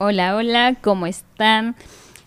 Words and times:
Hola, 0.00 0.36
hola, 0.36 0.76
¿cómo 0.80 1.08
están? 1.08 1.74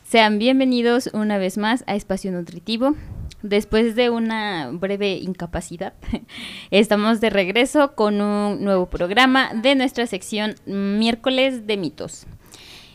Sean 0.04 0.40
bienvenidos 0.40 1.10
una 1.14 1.38
vez 1.38 1.58
más 1.58 1.86
a 1.88 1.96
Espacio 1.96 2.30
Nutritivo. 2.30 2.98
Después 3.44 3.96
de 3.96 4.10
una 4.10 4.70
breve 4.74 5.14
incapacidad, 5.14 5.94
estamos 6.70 7.22
de 7.22 7.30
regreso 7.30 7.96
con 7.96 8.20
un 8.20 8.62
nuevo 8.62 8.90
programa 8.90 9.54
de 9.54 9.76
nuestra 9.76 10.06
sección 10.06 10.56
Miércoles 10.66 11.66
de 11.66 11.78
Mitos. 11.78 12.28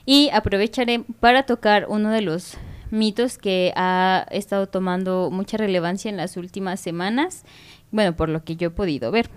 Y 0.04 0.28
aprovecharé 0.34 1.04
para 1.20 1.44
tocar 1.44 1.86
uno 1.88 2.10
de 2.10 2.20
los 2.20 2.58
mitos 2.90 3.38
que 3.38 3.72
ha 3.76 4.26
estado 4.30 4.66
tomando 4.66 5.30
mucha 5.32 5.56
relevancia 5.56 6.10
en 6.10 6.18
las 6.18 6.36
últimas 6.36 6.80
semanas, 6.80 7.44
bueno, 7.92 8.14
por 8.14 8.28
lo 8.28 8.44
que 8.44 8.56
yo 8.56 8.68
he 8.68 8.70
podido 8.70 9.10
ver, 9.10 9.30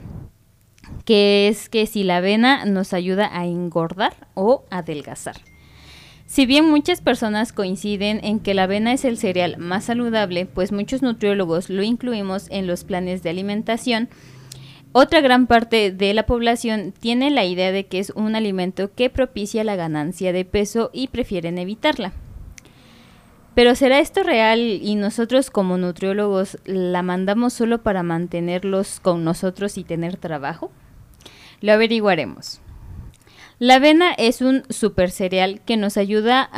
que 1.06 1.48
es 1.48 1.70
que 1.70 1.86
si 1.86 2.04
la 2.04 2.18
avena 2.18 2.66
nos 2.66 2.94
ayuda 2.94 3.30
a 3.32 3.46
engordar 3.46 4.28
o 4.34 4.64
adelgazar. 4.70 5.38
Si 6.26 6.46
bien 6.46 6.70
muchas 6.70 7.02
personas 7.02 7.54
coinciden 7.54 8.20
en 8.24 8.40
que 8.40 8.54
la 8.54 8.64
avena 8.64 8.94
es 8.94 9.04
el 9.04 9.18
cereal 9.18 9.58
más 9.58 9.86
saludable, 9.86 10.46
pues 10.46 10.72
muchos 10.72 11.02
nutriólogos 11.02 11.70
lo 11.70 11.82
incluimos 11.82 12.48
en 12.52 12.68
los 12.68 12.84
planes 12.84 13.24
de 13.24 13.32
alimentación, 13.32 14.10
otra 14.92 15.22
gran 15.22 15.46
parte 15.46 15.92
de 15.92 16.16
la 16.16 16.26
población 16.26 16.94
tiene 17.00 17.30
la 17.30 17.46
idea 17.46 17.72
de 17.72 17.86
que 17.86 18.00
es 18.00 18.12
un 18.12 18.36
alimento 18.36 18.92
que 18.94 19.12
propicia 19.12 19.64
la 19.64 19.76
ganancia 19.76 20.34
de 20.34 20.46
peso 20.46 20.90
y 20.94 21.10
prefieren 21.10 21.60
evitarla. 21.60 22.12
Pero 23.54 23.76
¿será 23.76 24.00
esto 24.00 24.24
real 24.24 24.60
y 24.60 24.96
nosotros 24.96 25.52
como 25.52 25.78
nutriólogos 25.78 26.58
la 26.66 27.04
mandamos 27.04 27.54
solo 27.54 27.84
para 27.84 28.02
mantenerlos 28.02 29.00
con 29.00 29.24
nosotros 29.24 29.78
y 29.78 29.84
tener 29.84 30.18
trabajo? 30.18 30.72
Lo 31.62 31.74
averiguaremos. 31.74 32.62
La 33.60 33.76
avena 33.76 34.14
es 34.14 34.42
un 34.42 34.64
super 34.70 35.12
cereal 35.12 35.60
que 35.66 35.76
nos 35.76 35.98
ayuda 35.98 36.50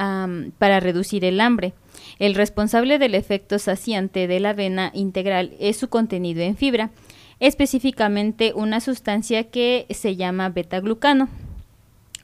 para 0.60 0.80
reducir 0.80 1.26
el 1.26 1.42
hambre. 1.42 1.74
El 2.20 2.36
responsable 2.36 3.00
del 3.00 3.16
efecto 3.16 3.58
saciante 3.58 4.28
de 4.28 4.40
la 4.40 4.52
avena 4.52 4.92
integral 4.94 5.54
es 5.60 5.78
su 5.78 5.90
contenido 5.90 6.42
en 6.42 6.56
fibra, 6.56 6.92
específicamente 7.40 8.54
una 8.54 8.80
sustancia 8.82 9.46
que 9.50 9.88
se 9.90 10.16
llama 10.16 10.50
beta-glucano. 10.50 11.28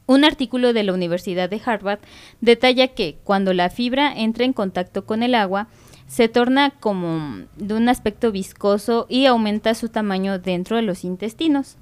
Un 0.06 0.24
artículo 0.24 0.74
de 0.74 0.84
la 0.84 0.94
Universidad 0.94 1.50
de 1.50 1.60
Harvard 1.66 2.00
detalla 2.40 2.90
que 2.90 3.18
cuando 3.24 3.54
la 3.54 3.72
fibra 3.72 4.14
entra 4.16 4.46
en 4.46 4.54
contacto 4.54 5.06
con 5.06 5.24
el 5.24 5.34
agua, 5.34 5.70
se 6.06 6.30
torna 6.30 6.70
como 6.70 7.48
de 7.56 7.74
un 7.74 7.90
aspecto 7.90 8.32
viscoso 8.32 9.08
y 9.10 9.26
aumenta 9.26 9.74
su 9.74 9.90
tamaño 9.90 10.38
dentro 10.38 10.76
de 10.78 10.84
los 10.84 11.04
intestinos. 11.04 11.78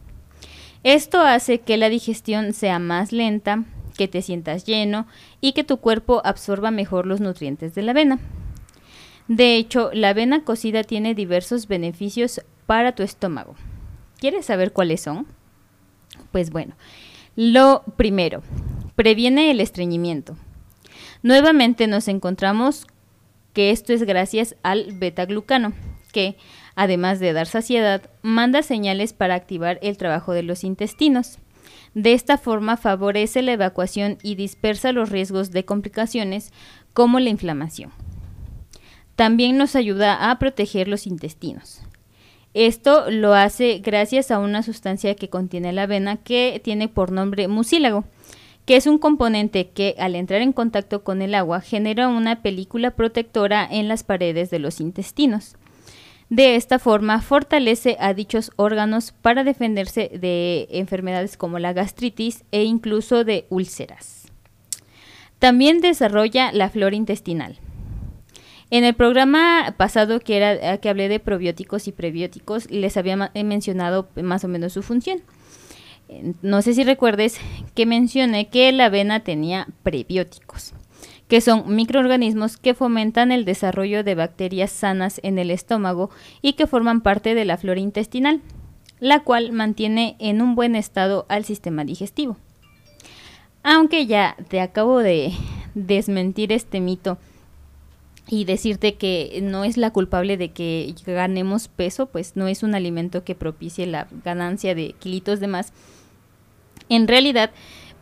Esto 0.86 1.22
hace 1.22 1.61
que 1.61 1.78
la 1.78 1.89
digestión 1.89 2.53
sea 2.53 2.78
más 2.78 3.11
lenta, 3.11 3.64
que 3.97 4.08
te 4.08 4.22
sientas 4.22 4.66
lleno 4.66 5.08
y 5.41 5.53
que 5.53 5.64
tu 5.64 5.78
cuerpo 5.78 6.22
absorba 6.23 6.69
mejor 6.69 7.08
los 7.08 7.22
nutrientes 7.22 7.73
de 7.73 7.81
la 7.81 7.89
avena. 7.89 8.19
De 9.28 9.56
hecho, 9.56 9.89
la 9.94 10.09
avena 10.09 10.44
cocida 10.44 10.83
tiene 10.83 11.16
diversos 11.16 11.67
beneficios 11.67 12.41
para 12.67 12.91
tu 12.94 13.02
estómago. 13.02 13.56
¿Quieres 14.19 14.45
saber 14.45 14.73
cuáles 14.73 15.02
son? 15.02 15.25
Pues 16.31 16.52
bueno, 16.52 16.75
lo 17.36 17.81
primero, 17.97 18.44
previene 18.95 19.50
el 19.50 19.61
estreñimiento. 19.61 20.38
Nuevamente 21.23 21.88
nos 21.88 22.08
encontramos 22.08 22.86
que 23.53 23.72
esto 23.72 23.91
es 23.91 24.03
gracias 24.03 24.56
al 24.61 25.00
beta-glucano, 25.00 25.73
que 26.13 26.38
además 26.75 27.19
de 27.19 27.33
dar 27.33 27.47
saciedad, 27.47 28.09
manda 28.21 28.61
señales 28.61 29.13
para 29.13 29.35
activar 29.35 29.79
el 29.81 29.97
trabajo 29.97 30.33
de 30.33 30.43
los 30.43 30.63
intestinos. 30.63 31.39
De 31.93 32.13
esta 32.13 32.37
forma 32.37 32.77
favorece 32.77 33.41
la 33.41 33.53
evacuación 33.53 34.17
y 34.21 34.35
dispersa 34.35 34.91
los 34.91 35.09
riesgos 35.09 35.51
de 35.51 35.65
complicaciones 35.65 36.51
como 36.93 37.19
la 37.19 37.29
inflamación. 37.29 37.91
También 39.15 39.57
nos 39.57 39.75
ayuda 39.75 40.29
a 40.29 40.39
proteger 40.39 40.87
los 40.87 41.07
intestinos. 41.07 41.81
Esto 42.53 43.09
lo 43.09 43.33
hace 43.33 43.79
gracias 43.79 44.31
a 44.31 44.39
una 44.39 44.63
sustancia 44.63 45.16
que 45.16 45.29
contiene 45.29 45.73
la 45.73 45.83
avena 45.83 46.17
que 46.17 46.61
tiene 46.63 46.88
por 46.88 47.11
nombre 47.11 47.47
mucílago, 47.47 48.05
que 48.66 48.77
es 48.77 48.88
un 48.88 48.97
componente 48.97 49.69
que 49.69 49.95
al 50.00 50.16
entrar 50.16 50.41
en 50.41 50.53
contacto 50.53 51.03
con 51.03 51.21
el 51.21 51.35
agua 51.35 51.61
genera 51.61 52.07
una 52.07 52.41
película 52.41 52.91
protectora 52.91 53.67
en 53.69 53.88
las 53.88 54.03
paredes 54.03 54.50
de 54.50 54.59
los 54.59 54.81
intestinos. 54.81 55.55
De 56.30 56.56
esta 56.56 56.80
forma, 56.80 57.22
fortalece 57.22 57.97
a 58.00 58.13
dichos 58.13 58.52
órganos 58.56 59.12
para 59.12 59.44
defenderse 59.44 60.09
de 60.13 60.68
enfermedades 60.72 61.38
como 61.38 61.59
la 61.59 61.74
gastritis 61.74 62.44
e 62.52 62.63
incluso 62.63 63.24
de 63.24 63.46
úlceras. 63.50 64.31
También 65.38 65.81
desarrolla 65.81 66.52
la 66.52 66.69
flora 66.69 66.96
intestinal. 66.96 67.59
En 68.72 68.84
el 68.84 68.96
programa 68.96 69.75
pasado 69.78 70.19
que 70.19 70.38
era 70.38 70.78
que 70.80 70.90
hablé 70.90 71.08
de 71.08 71.19
probióticos 71.19 71.88
y 71.88 71.91
prebióticos, 71.91 72.72
les 72.72 72.97
había 72.97 73.31
mencionado 73.36 74.09
más 74.16 74.44
o 74.44 74.47
menos 74.47 74.74
su 74.74 74.81
función. 74.81 75.22
No 76.42 76.63
sé 76.63 76.74
si 76.74 76.84
recuerdes 76.84 77.40
que 77.75 77.86
mencioné 77.86 78.50
que 78.50 78.72
la 78.72 78.86
avena 78.86 79.22
tenía 79.22 79.68
prebióticos 79.84 80.75
que 81.28 81.41
son 81.41 81.75
microorganismos 81.75 82.58
que 82.58 82.74
fomentan 82.74 83.31
el 83.31 83.46
desarrollo 83.46 84.03
de 84.03 84.16
bacterias 84.16 84.72
sanas 84.72 85.19
en 85.24 85.40
el 85.40 85.52
estómago 85.52 86.09
y 86.41 86.53
que 86.53 86.68
forman 86.68 87.02
parte 87.02 87.34
de 87.34 87.46
la 87.46 87.58
flora 87.58 87.80
intestinal, 87.80 88.41
la 89.00 89.22
cual 89.22 89.52
mantiene 89.52 90.16
en 90.19 90.41
un 90.41 90.56
buen 90.56 90.75
estado 90.75 91.25
al 91.28 91.46
sistema 91.46 91.84
digestivo. 91.84 92.38
Aunque 93.63 94.06
ya 94.06 94.36
te 94.47 94.62
acabo 94.62 95.00
de 95.00 95.34
desmentir 95.74 96.52
este 96.52 96.80
mito 96.80 97.18
y 98.28 98.46
decirte 98.46 98.96
que 98.96 99.40
no 99.44 99.63
es 99.63 99.78
la 99.78 99.92
culpable 99.92 100.38
de 100.38 100.50
que 100.52 100.94
ganemos 101.06 101.68
peso, 101.68 102.07
pues 102.07 102.36
no 102.36 102.47
es 102.47 102.63
un 102.63 102.75
alimento 102.75 103.24
que 103.24 103.36
propicie 103.36 103.86
la 103.86 104.07
ganancia 104.24 104.75
de 104.75 104.94
kilitos 105.00 105.40
de 105.40 105.47
más. 105.47 105.74
En 106.90 107.07
realidad, 107.07 107.52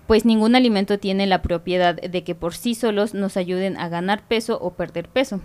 pues 0.07 0.25
ningún 0.25 0.55
alimento 0.55 0.99
tiene 0.99 1.27
la 1.27 1.41
propiedad 1.41 1.95
de 1.95 2.23
que 2.23 2.35
por 2.35 2.55
sí 2.55 2.75
solos 2.75 3.13
nos 3.13 3.37
ayuden 3.37 3.77
a 3.77 3.89
ganar 3.89 4.27
peso 4.27 4.59
o 4.61 4.73
perder 4.73 5.07
peso. 5.07 5.41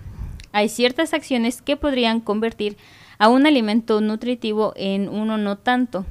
Hay 0.52 0.68
ciertas 0.68 1.14
acciones 1.14 1.62
que 1.62 1.76
podrían 1.76 2.20
convertir 2.20 2.76
a 3.18 3.28
un 3.28 3.46
alimento 3.46 4.00
nutritivo 4.00 4.72
en 4.76 5.08
uno 5.08 5.38
no 5.38 5.58
tanto. 5.58 6.06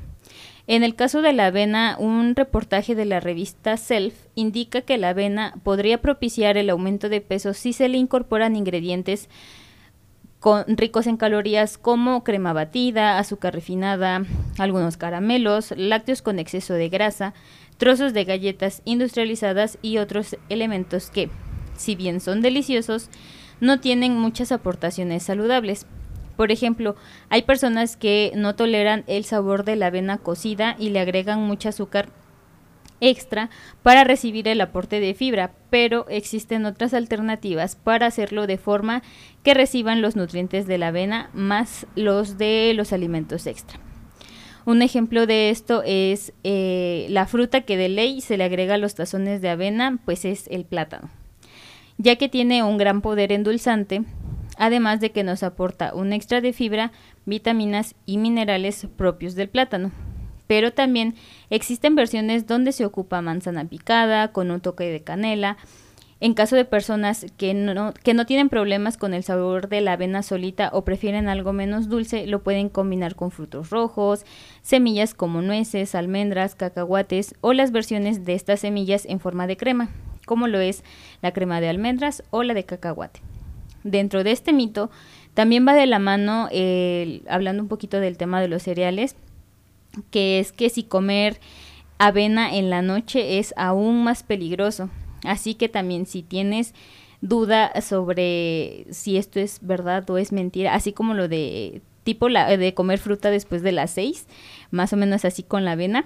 En 0.67 0.83
el 0.83 0.95
caso 0.95 1.21
de 1.21 1.31
la 1.31 1.47
avena, 1.47 1.95
un 1.97 2.35
reportaje 2.35 2.93
de 2.93 3.05
la 3.05 3.21
revista 3.21 3.77
Self 3.77 4.13
indica 4.35 4.81
que 4.81 4.97
la 4.97 5.09
avena 5.09 5.55
podría 5.63 6.01
propiciar 6.01 6.57
el 6.57 6.69
aumento 6.69 7.07
de 7.07 7.21
peso 7.21 7.53
si 7.53 7.71
se 7.71 7.87
le 7.87 7.97
incorporan 7.97 8.57
ingredientes 8.57 9.29
ricos 10.67 11.07
en 11.07 11.17
calorías 11.17 11.77
como 11.77 12.23
crema 12.23 12.53
batida, 12.53 13.17
azúcar 13.17 13.53
refinada, 13.53 14.23
algunos 14.57 14.97
caramelos, 14.97 15.73
lácteos 15.75 16.21
con 16.21 16.39
exceso 16.39 16.73
de 16.73 16.89
grasa, 16.89 17.33
trozos 17.77 18.13
de 18.13 18.25
galletas 18.25 18.81
industrializadas 18.85 19.77
y 19.81 19.97
otros 19.97 20.37
elementos 20.49 21.09
que, 21.09 21.29
si 21.75 21.95
bien 21.95 22.19
son 22.19 22.41
deliciosos, 22.41 23.09
no 23.59 23.79
tienen 23.79 24.17
muchas 24.17 24.51
aportaciones 24.51 25.23
saludables. 25.23 25.85
Por 26.35 26.51
ejemplo, 26.51 26.95
hay 27.29 27.43
personas 27.43 27.97
que 27.97 28.31
no 28.35 28.55
toleran 28.55 29.03
el 29.07 29.25
sabor 29.25 29.63
de 29.63 29.75
la 29.75 29.87
avena 29.87 30.17
cocida 30.17 30.75
y 30.77 30.89
le 30.89 30.99
agregan 30.99 31.41
mucho 31.41 31.69
azúcar 31.69 32.09
extra 32.99 33.49
para 33.83 34.03
recibir 34.03 34.47
el 34.47 34.61
aporte 34.61 34.99
de 34.99 35.13
fibra, 35.13 35.51
pero 35.69 36.07
existen 36.09 36.65
otras 36.65 36.93
alternativas 36.93 37.75
para 37.75 38.07
hacerlo 38.07 38.47
de 38.47 38.57
forma 38.57 39.03
que 39.43 39.53
reciban 39.53 40.01
los 40.01 40.15
nutrientes 40.15 40.67
de 40.67 40.77
la 40.77 40.87
avena 40.87 41.29
más 41.33 41.85
los 41.95 42.37
de 42.37 42.73
los 42.75 42.93
alimentos 42.93 43.45
extra. 43.47 43.79
Un 44.67 44.81
ejemplo 44.81 45.27
de 45.27 45.49
esto 45.49 45.81
es 45.85 46.33
eh, 46.43 47.07
la 47.09 47.25
fruta 47.25 47.61
que 47.61 47.77
de 47.77 47.87
ley 47.87 48.19
se 48.19 48.35
le 48.35 48.43
agrega 48.43 48.73
a 48.73 48.77
los 48.77 48.95
tazones 48.95 49.41
de 49.41 49.47
avena, 49.47 49.97
pues 50.03 50.25
es 50.25 50.45
el 50.49 50.65
plátano, 50.65 51.09
ya 51.97 52.17
que 52.17 52.27
tiene 52.27 52.63
un 52.63 52.77
gran 52.77 52.99
poder 52.99 53.31
endulzante, 53.31 54.03
además 54.57 54.99
de 54.99 55.13
que 55.13 55.23
nos 55.23 55.41
aporta 55.41 55.93
un 55.95 56.11
extra 56.11 56.41
de 56.41 56.51
fibra, 56.51 56.91
vitaminas 57.25 57.95
y 58.05 58.17
minerales 58.17 58.87
propios 58.97 59.35
del 59.35 59.47
plátano. 59.47 59.93
Pero 60.47 60.73
también 60.73 61.15
existen 61.49 61.95
versiones 61.95 62.45
donde 62.45 62.73
se 62.73 62.83
ocupa 62.83 63.21
manzana 63.21 63.63
picada 63.63 64.33
con 64.33 64.51
un 64.51 64.59
toque 64.59 64.91
de 64.91 64.99
canela, 64.99 65.55
en 66.19 66.33
caso 66.33 66.55
de 66.55 66.65
personas 66.65 67.27
que 67.37 67.53
no, 67.53 67.93
que 67.93 68.15
no 68.15 68.25
tienen 68.25 68.49
problemas 68.49 68.97
con 68.97 69.13
el 69.13 69.23
sabor 69.23 69.69
de 69.69 69.81
la 69.81 69.93
avena 69.93 70.23
solita 70.23 70.69
o 70.73 70.83
prefieren 70.83 71.29
algo 71.29 71.53
menos 71.53 71.89
dulce, 71.89 72.25
lo 72.25 72.41
pueden 72.41 72.69
combinar 72.69 73.15
con 73.15 73.29
frutos 73.29 73.69
rojos, 73.69 74.25
semillas 74.63 75.13
como 75.13 75.43
nueces, 75.43 75.93
almendras, 75.93 76.55
cacahuates 76.55 77.35
o 77.41 77.53
las 77.53 77.71
versiones 77.71 78.25
de 78.25 78.33
estas 78.33 78.61
semillas 78.61 79.05
en 79.05 79.19
forma 79.19 79.45
de 79.45 79.57
crema, 79.57 79.89
como 80.25 80.47
lo 80.47 80.59
es 80.59 80.83
la 81.21 81.33
crema 81.33 81.61
de 81.61 81.69
almendras 81.69 82.23
o 82.31 82.41
la 82.41 82.55
de 82.55 82.63
cacahuate. 82.63 83.21
Dentro 83.83 84.23
de 84.23 84.31
este 84.31 84.53
mito 84.53 84.89
también 85.35 85.67
va 85.67 85.75
de 85.75 85.85
la 85.85 85.99
mano, 85.99 86.49
hablando 87.29 87.61
un 87.61 87.69
poquito 87.69 87.99
del 87.99 88.17
tema 88.17 88.41
de 88.41 88.47
los 88.47 88.63
cereales, 88.63 89.15
que 90.09 90.39
es 90.39 90.51
que 90.51 90.71
si 90.71 90.81
comer 90.81 91.39
avena 91.99 92.55
en 92.55 92.71
la 92.71 92.81
noche 92.81 93.37
es 93.37 93.53
aún 93.55 94.03
más 94.03 94.23
peligroso 94.23 94.89
Así 95.27 95.55
que 95.55 95.69
también 95.69 96.05
si 96.05 96.23
tienes 96.23 96.73
duda 97.21 97.71
sobre 97.81 98.85
si 98.91 99.17
esto 99.17 99.39
es 99.39 99.59
verdad 99.61 100.09
o 100.09 100.17
es 100.17 100.31
mentira, 100.31 100.73
así 100.73 100.93
como 100.93 101.13
lo 101.13 101.27
de 101.27 101.81
tipo 102.03 102.29
la, 102.29 102.55
de 102.55 102.73
comer 102.73 102.99
fruta 102.99 103.29
después 103.31 103.63
de 103.63 103.71
las 103.73 103.91
seis, 103.91 104.27
más 104.71 104.93
o 104.93 104.97
menos 104.97 105.25
así 105.25 105.43
con 105.43 105.65
la 105.65 105.73
avena, 105.73 106.05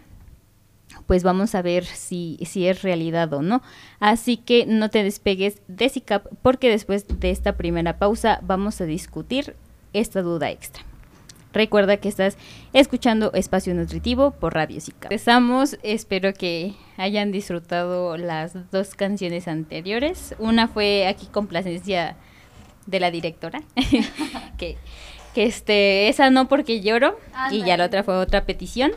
pues 1.06 1.24
vamos 1.24 1.56
a 1.56 1.62
ver 1.62 1.86
si, 1.86 2.40
si 2.46 2.68
es 2.68 2.82
realidad 2.82 3.32
o 3.34 3.42
no. 3.42 3.62
Así 4.00 4.38
que 4.38 4.66
no 4.66 4.90
te 4.90 5.04
despegues 5.04 5.62
de 5.68 5.90
SICAP 5.90 6.26
porque 6.42 6.70
después 6.70 7.06
de 7.08 7.30
esta 7.30 7.56
primera 7.56 7.98
pausa 7.98 8.40
vamos 8.44 8.82
a 8.82 8.86
discutir 8.86 9.56
esta 9.94 10.22
duda 10.22 10.50
extra. 10.50 10.84
Recuerda 11.54 11.98
que 11.98 12.08
estás 12.10 12.38
escuchando 12.74 13.32
Espacio 13.34 13.74
Nutritivo 13.74 14.32
por 14.32 14.54
Radio 14.54 14.80
SICAP. 14.80 15.12
Empezamos, 15.12 15.78
espero 15.84 16.34
que 16.34 16.74
hayan 16.98 17.32
disfrutado 17.32 18.16
las 18.18 18.72
dos 18.72 18.96
canciones 18.96 19.48
anteriores. 19.48 20.36
Una 20.40 20.68
fue 20.68 21.08
aquí 21.08 21.28
complacencia 21.28 22.16
de 22.86 23.00
la 23.00 23.12
directora, 23.12 23.62
que, 24.58 24.78
que 25.34 25.44
este, 25.44 26.08
esa 26.08 26.30
no 26.30 26.48
porque 26.48 26.82
lloro, 26.82 27.20
y 27.52 27.64
ya 27.64 27.78
la 27.78 27.86
otra 27.86 28.04
fue 28.04 28.16
otra 28.16 28.46
petición. 28.46 28.92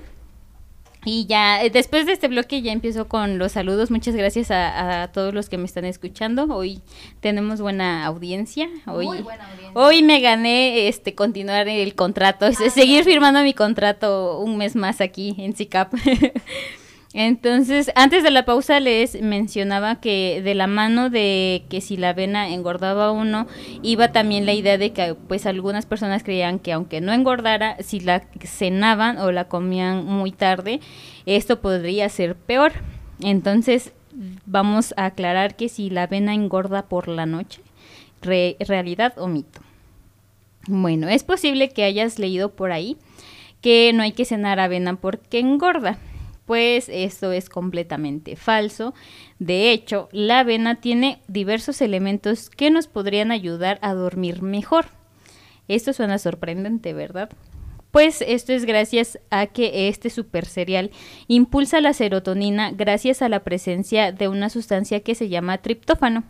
Y 1.05 1.27
ya, 1.27 1.63
eh, 1.63 1.71
después 1.71 2.07
de 2.07 2.13
este 2.13 2.29
bloque 2.29 2.63
ya 2.63 2.73
empiezo 2.73 3.09
con 3.09 3.39
los 3.39 3.53
saludos. 3.53 3.91
Muchas 3.91 4.15
gracias 4.15 4.51
a, 4.51 5.11
todos 5.13 5.35
los 5.35 5.49
que 5.49 5.59
me 5.59 5.67
están 5.67 5.85
escuchando. 5.85 6.45
Hoy 6.45 6.81
tenemos 7.21 7.61
buena 7.61 8.05
audiencia. 8.07 8.69
Hoy, 8.87 9.07
Muy 9.07 9.23
buena 9.23 9.45
audiencia. 9.51 9.73
Hoy 9.81 10.03
me 10.03 10.21
gané 10.21 10.89
este 10.89 11.15
continuar 11.15 11.69
el 11.69 11.95
contrato, 11.95 12.47
ah, 12.47 12.53
seguir 12.53 13.05
firmando 13.05 13.43
mi 13.43 13.55
contrato 13.55 14.41
un 14.41 14.57
mes 14.57 14.77
más 14.77 15.01
aquí 15.01 15.35
en 15.39 15.55
CICAP. 15.55 15.95
Entonces, 17.17 17.93
antes 17.95 18.25
de 18.25 18.33
la 18.33 18.45
pausa 18.45 18.81
les 18.81 19.23
mencionaba 19.23 20.01
que 20.01 20.43
de 20.43 20.57
la 20.57 20.67
mano 20.67 21.11
de 21.11 21.63
que 21.69 21.81
si 21.81 21.97
la 21.97 22.09
avena 22.09 22.49
engordaba 22.49 23.13
uno, 23.13 23.47
iba 23.83 24.11
también 24.11 24.47
la 24.47 24.53
idea 24.53 24.79
de 24.79 24.93
que 24.93 25.15
pues 25.15 25.47
algunas 25.47 25.87
personas 25.87 26.25
creían 26.25 26.59
que 26.59 26.73
aunque 26.73 27.01
no 27.01 27.13
engordara, 27.13 27.77
si 27.79 28.01
la 28.01 28.25
cenaban 28.41 29.19
o 29.19 29.31
la 29.31 29.45
comían 29.45 30.05
muy 30.05 30.33
tarde, 30.33 30.81
esto 31.25 31.61
podría 31.61 32.09
ser 32.09 32.35
peor. 32.35 32.73
Entonces, 33.21 33.93
vamos 34.45 34.93
a 34.97 35.07
aclarar 35.07 35.55
que 35.55 35.69
si 35.69 35.91
la 35.91 36.03
avena 36.03 36.35
engorda 36.35 36.89
por 36.89 37.07
la 37.07 37.27
noche, 37.27 37.61
realidad 38.23 39.15
o 39.19 39.29
mito. 39.29 39.61
Bueno, 40.67 41.09
es 41.09 41.23
posible 41.23 41.69
que 41.69 41.85
hayas 41.85 42.19
leído 42.19 42.51
por 42.51 42.73
ahí 42.73 42.97
que 43.61 43.93
no 43.95 44.03
hay 44.03 44.11
que 44.11 44.25
cenar 44.25 44.59
avena 44.59 44.97
porque 44.97 45.39
engorda 45.39 45.97
pues 46.47 46.89
esto 46.89 47.33
es 47.33 47.49
completamente 47.49 48.37
falso. 48.37 48.95
De 49.39 49.71
hecho, 49.71 50.09
la 50.13 50.41
avena 50.41 50.81
tiene 50.81 51.21
diversos 51.29 51.81
elementos 51.81 52.51
que 52.51 52.71
nos 52.71 52.87
podrían 52.87 53.31
ayudar 53.31 53.79
a 53.83 53.95
dormir 53.95 54.43
mejor. 54.43 54.87
Esto 55.69 55.93
suena 55.93 56.19
sorprendente, 56.19 56.93
¿verdad? 56.93 57.31
Pues 57.91 58.23
esto 58.27 58.53
es 58.53 58.65
gracias 58.65 59.21
a 59.31 59.47
que 59.47 59.89
este 59.89 60.11
super 60.11 60.47
cereal 60.47 60.91
impulsa 61.29 61.81
la 61.81 61.93
serotonina 61.93 62.73
gracias 62.73 63.23
a 63.23 63.29
la 63.29 63.45
presencia 63.45 64.11
de 64.11 64.27
una 64.27 64.51
sustancia 64.51 65.01
que 65.01 65.15
se 65.15 65.29
llama 65.29 65.59
triptófano. 65.59 66.25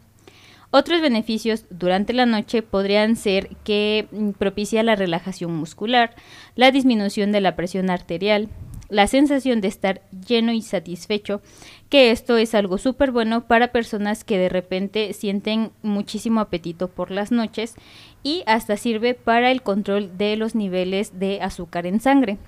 Otros 0.71 1.01
beneficios 1.01 1.67
durante 1.71 2.13
la 2.13 2.27
noche 2.27 2.61
podrían 2.61 3.17
ser 3.17 3.49
que 3.65 4.09
propicia 4.39 4.83
la 4.83 4.97
relajación 4.97 5.55
muscular, 5.55 6.15
la 6.55 6.71
disminución 6.71 7.33
de 7.33 7.41
la 7.41 7.57
presión 7.57 7.91
arterial, 7.91 8.49
la 8.94 9.08
sensación 9.08 9.61
de 9.61 9.67
estar 9.67 10.02
lleno 10.29 10.52
y 10.52 10.62
satisfecho, 10.62 11.43
que 11.88 12.12
esto 12.12 12.37
es 12.37 12.55
algo 12.55 12.79
súper 12.79 13.11
bueno 13.11 13.49
para 13.49 13.73
personas 13.73 14.23
que 14.23 14.38
de 14.38 14.49
repente 14.49 15.12
sienten 15.14 15.73
muchísimo 15.82 16.41
apetito 16.41 16.87
por 16.87 17.11
las 17.11 17.32
noches 17.32 17.75
y 18.23 18.44
hasta 18.46 18.76
sirve 18.76 19.14
para 19.14 19.50
el 19.50 19.62
control 19.62 20.17
de 20.17 20.37
los 20.37 20.55
niveles 20.55 21.19
de 21.19 21.41
azúcar 21.43 21.87
en 21.87 21.99
sangre. 21.99 22.38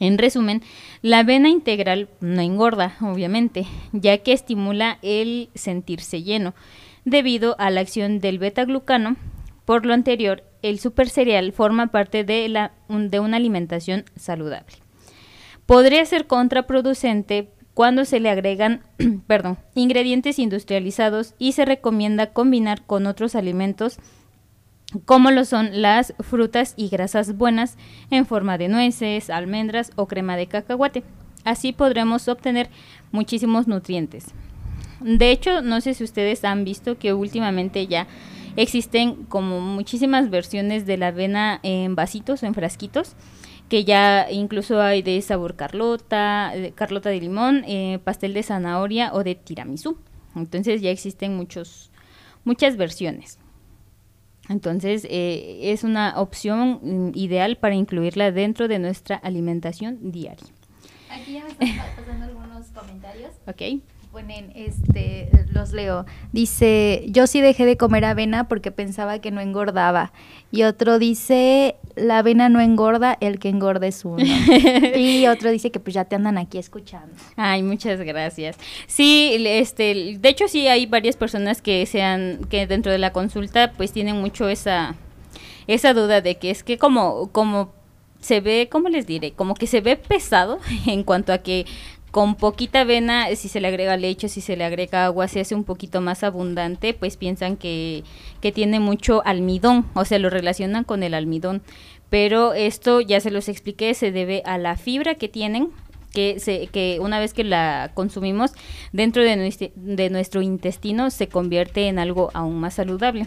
En 0.00 0.18
resumen, 0.18 0.62
la 1.02 1.20
avena 1.20 1.48
integral 1.48 2.08
no 2.20 2.40
engorda, 2.40 2.96
obviamente, 3.00 3.64
ya 3.92 4.18
que 4.18 4.32
estimula 4.32 4.98
el 5.02 5.50
sentirse 5.54 6.24
lleno, 6.24 6.52
debido 7.04 7.54
a 7.60 7.70
la 7.70 7.80
acción 7.80 8.18
del 8.18 8.40
beta-glucano. 8.40 9.14
Por 9.64 9.86
lo 9.86 9.94
anterior, 9.94 10.42
el 10.62 10.80
super 10.80 11.08
cereal 11.08 11.52
forma 11.52 11.92
parte 11.92 12.24
de, 12.24 12.48
la, 12.48 12.72
de 12.88 13.20
una 13.20 13.36
alimentación 13.36 14.04
saludable 14.16 14.87
podría 15.68 16.02
ser 16.06 16.26
contraproducente 16.26 17.50
cuando 17.74 18.06
se 18.06 18.20
le 18.20 18.30
agregan 18.30 18.80
perdón, 19.26 19.58
ingredientes 19.74 20.38
industrializados 20.38 21.34
y 21.38 21.52
se 21.52 21.66
recomienda 21.66 22.32
combinar 22.32 22.86
con 22.86 23.06
otros 23.06 23.34
alimentos 23.34 23.98
como 25.04 25.30
lo 25.30 25.44
son 25.44 25.82
las 25.82 26.14
frutas 26.20 26.72
y 26.78 26.88
grasas 26.88 27.36
buenas 27.36 27.76
en 28.10 28.24
forma 28.24 28.56
de 28.56 28.68
nueces, 28.68 29.28
almendras 29.28 29.92
o 29.96 30.06
crema 30.06 30.38
de 30.38 30.46
cacahuate. 30.46 31.04
Así 31.44 31.74
podremos 31.74 32.28
obtener 32.28 32.70
muchísimos 33.12 33.68
nutrientes. 33.68 34.28
De 35.00 35.30
hecho, 35.30 35.60
no 35.60 35.82
sé 35.82 35.92
si 35.92 36.02
ustedes 36.02 36.44
han 36.44 36.64
visto 36.64 36.96
que 36.96 37.12
últimamente 37.12 37.86
ya 37.86 38.06
existen 38.56 39.26
como 39.26 39.60
muchísimas 39.60 40.30
versiones 40.30 40.86
de 40.86 40.96
la 40.96 41.08
avena 41.08 41.60
en 41.62 41.94
vasitos 41.94 42.42
o 42.42 42.46
en 42.46 42.54
frasquitos 42.54 43.14
que 43.68 43.84
ya 43.84 44.30
incluso 44.30 44.80
hay 44.80 45.02
de 45.02 45.20
sabor 45.22 45.56
carlota, 45.56 46.52
de 46.54 46.72
carlota 46.72 47.10
de 47.10 47.20
limón, 47.20 47.64
eh, 47.66 47.98
pastel 48.02 48.34
de 48.34 48.42
zanahoria 48.42 49.12
o 49.12 49.22
de 49.24 49.34
tiramisú. 49.34 49.98
Entonces 50.34 50.80
ya 50.80 50.90
existen 50.90 51.36
muchos, 51.36 51.90
muchas 52.44 52.76
versiones. 52.76 53.38
Entonces 54.48 55.06
eh, 55.10 55.72
es 55.72 55.84
una 55.84 56.18
opción 56.18 56.80
mm, 56.82 57.12
ideal 57.14 57.56
para 57.56 57.74
incluirla 57.74 58.32
dentro 58.32 58.68
de 58.68 58.78
nuestra 58.78 59.16
alimentación 59.16 60.10
diaria. 60.10 60.48
Aquí 61.10 61.34
ya 61.34 61.44
me 61.44 61.50
están 61.50 61.86
pasando 61.96 62.24
algunos 62.24 62.66
comentarios. 62.68 63.32
Ok 63.46 63.82
ponen, 64.12 64.52
este, 64.54 65.30
los 65.52 65.72
leo. 65.72 66.06
Dice, 66.32 67.04
yo 67.08 67.26
sí 67.26 67.40
dejé 67.40 67.66
de 67.66 67.76
comer 67.76 68.04
avena 68.04 68.48
porque 68.48 68.70
pensaba 68.70 69.18
que 69.20 69.30
no 69.30 69.40
engordaba. 69.40 70.12
Y 70.50 70.62
otro 70.62 70.98
dice, 70.98 71.76
la 71.96 72.18
avena 72.18 72.48
no 72.48 72.60
engorda, 72.60 73.16
el 73.20 73.38
que 73.38 73.48
engorda 73.48 73.86
es 73.86 74.04
uno. 74.04 74.24
y 74.96 75.26
otro 75.26 75.50
dice 75.50 75.70
que 75.70 75.80
pues 75.80 75.94
ya 75.94 76.04
te 76.04 76.16
andan 76.16 76.38
aquí 76.38 76.58
escuchando. 76.58 77.14
Ay, 77.36 77.62
muchas 77.62 78.00
gracias. 78.00 78.56
Sí, 78.86 79.36
este, 79.46 80.16
de 80.18 80.28
hecho 80.28 80.48
sí 80.48 80.68
hay 80.68 80.86
varias 80.86 81.16
personas 81.16 81.62
que 81.62 81.84
sean, 81.86 82.40
que 82.48 82.66
dentro 82.66 82.90
de 82.92 82.98
la 82.98 83.12
consulta 83.12 83.72
pues 83.76 83.92
tienen 83.92 84.16
mucho 84.16 84.48
esa, 84.48 84.94
esa 85.66 85.92
duda 85.92 86.20
de 86.20 86.36
que 86.36 86.50
es 86.50 86.62
que 86.62 86.78
como, 86.78 87.30
como 87.32 87.72
se 88.20 88.40
ve, 88.40 88.68
¿cómo 88.70 88.88
les 88.88 89.06
diré? 89.06 89.32
Como 89.32 89.54
que 89.54 89.66
se 89.66 89.80
ve 89.80 89.96
pesado 89.96 90.58
en 90.86 91.02
cuanto 91.02 91.32
a 91.32 91.38
que 91.38 91.66
con 92.10 92.34
poquita 92.34 92.80
avena, 92.80 93.34
si 93.36 93.48
se 93.48 93.60
le 93.60 93.68
agrega 93.68 93.96
leche, 93.96 94.28
si 94.28 94.40
se 94.40 94.56
le 94.56 94.64
agrega 94.64 95.04
agua, 95.04 95.28
se 95.28 95.40
hace 95.40 95.54
un 95.54 95.64
poquito 95.64 96.00
más 96.00 96.24
abundante, 96.24 96.94
pues 96.94 97.16
piensan 97.16 97.56
que, 97.56 98.04
que 98.40 98.52
tiene 98.52 98.80
mucho 98.80 99.22
almidón, 99.26 99.86
o 99.94 100.04
sea, 100.04 100.18
lo 100.18 100.30
relacionan 100.30 100.84
con 100.84 101.02
el 101.02 101.14
almidón. 101.14 101.62
Pero 102.10 102.54
esto, 102.54 103.00
ya 103.00 103.20
se 103.20 103.30
los 103.30 103.48
expliqué, 103.48 103.92
se 103.94 104.12
debe 104.12 104.42
a 104.46 104.56
la 104.56 104.76
fibra 104.76 105.16
que 105.16 105.28
tienen, 105.28 105.68
que, 106.12 106.40
se, 106.40 106.68
que 106.68 106.98
una 107.00 107.20
vez 107.20 107.34
que 107.34 107.44
la 107.44 107.90
consumimos 107.94 108.52
dentro 108.92 109.22
de 109.22 109.36
nuestro, 109.36 109.68
de 109.74 110.08
nuestro 110.08 110.40
intestino 110.40 111.10
se 111.10 111.28
convierte 111.28 111.88
en 111.88 111.98
algo 111.98 112.30
aún 112.32 112.58
más 112.58 112.74
saludable. 112.74 113.26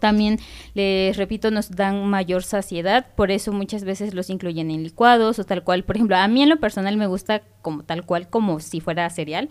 También, 0.00 0.38
les 0.74 1.16
repito, 1.16 1.50
nos 1.50 1.70
dan 1.70 2.06
mayor 2.06 2.42
saciedad, 2.42 3.06
por 3.14 3.30
eso 3.30 3.52
muchas 3.52 3.84
veces 3.84 4.14
los 4.14 4.30
incluyen 4.30 4.70
en 4.70 4.82
licuados 4.82 5.38
o 5.38 5.44
tal 5.44 5.64
cual. 5.64 5.84
Por 5.84 5.96
ejemplo, 5.96 6.16
a 6.16 6.28
mí 6.28 6.42
en 6.42 6.48
lo 6.48 6.58
personal 6.58 6.96
me 6.96 7.06
gusta 7.06 7.42
como 7.62 7.82
tal 7.82 8.04
cual, 8.04 8.28
como 8.28 8.60
si 8.60 8.80
fuera 8.80 9.08
cereal, 9.10 9.48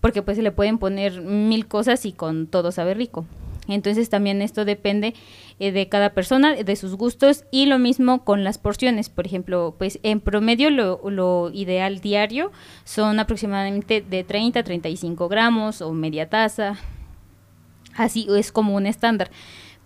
porque 0.00 0.22
pues 0.22 0.36
se 0.36 0.42
le 0.42 0.52
pueden 0.52 0.78
poner 0.78 1.20
mil 1.20 1.66
cosas 1.66 2.04
y 2.06 2.12
con 2.12 2.46
todo 2.46 2.72
sabe 2.72 2.94
rico. 2.94 3.26
Entonces 3.68 4.08
también 4.08 4.40
esto 4.40 4.64
depende 4.64 5.14
eh, 5.58 5.72
de 5.72 5.88
cada 5.88 6.14
persona, 6.14 6.54
de 6.54 6.76
sus 6.76 6.94
gustos 6.94 7.44
y 7.50 7.66
lo 7.66 7.78
mismo 7.78 8.24
con 8.24 8.42
las 8.42 8.58
porciones. 8.58 9.10
Por 9.10 9.26
ejemplo, 9.26 9.74
pues 9.78 10.00
en 10.02 10.20
promedio 10.20 10.70
lo, 10.70 11.00
lo 11.10 11.50
ideal 11.52 12.00
diario 12.00 12.50
son 12.84 13.20
aproximadamente 13.20 14.00
de 14.00 14.24
30 14.24 14.60
a 14.60 14.62
35 14.62 15.28
gramos 15.28 15.82
o 15.82 15.92
media 15.92 16.30
taza. 16.30 16.76
Así 17.94 18.26
es 18.34 18.52
como 18.52 18.74
un 18.74 18.86
estándar 18.86 19.30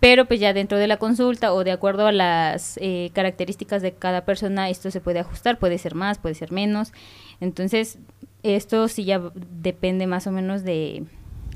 pero 0.03 0.25
pues 0.25 0.41
ya 0.41 0.51
dentro 0.51 0.77
de 0.77 0.87
la 0.87 0.97
consulta 0.97 1.53
o 1.53 1.63
de 1.63 1.71
acuerdo 1.71 2.05
a 2.05 2.11
las 2.11 2.77
eh, 2.81 3.09
características 3.13 3.81
de 3.81 3.93
cada 3.93 4.25
persona 4.25 4.69
esto 4.69 4.91
se 4.91 4.99
puede 4.99 5.19
ajustar, 5.19 5.59
puede 5.59 5.77
ser 5.77 5.95
más, 5.95 6.17
puede 6.17 6.35
ser 6.35 6.51
menos, 6.51 6.91
entonces 7.39 7.99
esto 8.43 8.89
sí 8.89 9.05
ya 9.05 9.21
depende 9.61 10.05
más 10.05 10.27
o 10.27 10.31
menos 10.33 10.65
de, 10.65 11.05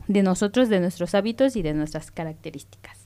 de 0.07 0.23
nosotros, 0.23 0.69
de 0.69 0.79
nuestros 0.79 1.13
hábitos 1.13 1.57
y 1.57 1.61
de 1.61 1.73
nuestras 1.73 2.09
características. 2.09 2.97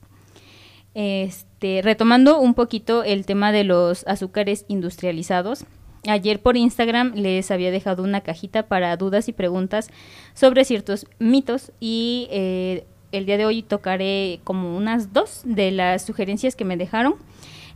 Este, 0.94 1.82
retomando 1.82 2.38
un 2.38 2.54
poquito 2.54 3.02
el 3.02 3.26
tema 3.26 3.50
de 3.50 3.64
los 3.64 4.06
azúcares 4.06 4.64
industrializados, 4.68 5.64
Ayer 6.08 6.42
por 6.42 6.56
Instagram 6.56 7.12
les 7.14 7.52
había 7.52 7.70
dejado 7.70 8.02
una 8.02 8.22
cajita 8.22 8.64
para 8.64 8.96
dudas 8.96 9.28
y 9.28 9.32
preguntas 9.32 9.88
sobre 10.34 10.64
ciertos 10.64 11.06
mitos 11.20 11.70
y 11.78 12.26
eh, 12.32 12.84
el 13.12 13.26
día 13.26 13.36
de 13.36 13.46
hoy 13.46 13.62
tocaré 13.62 14.40
como 14.44 14.76
unas 14.76 15.12
dos 15.12 15.42
de 15.44 15.70
las 15.70 16.04
sugerencias 16.04 16.56
que 16.56 16.64
me 16.64 16.76
dejaron, 16.76 17.14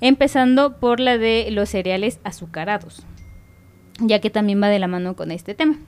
empezando 0.01 0.79
por 0.79 1.01
la 1.01 1.19
de 1.19 1.49
los 1.51 1.69
cereales 1.71 2.19
azucarados, 2.25 3.05
ya 4.01 4.21
que 4.21 4.31
también 4.31 4.63
va 4.63 4.69
de 4.69 4.79
la 4.79 4.89
mano 4.89 5.15
con 5.15 5.31
este 5.31 5.55
tema. 5.55 5.79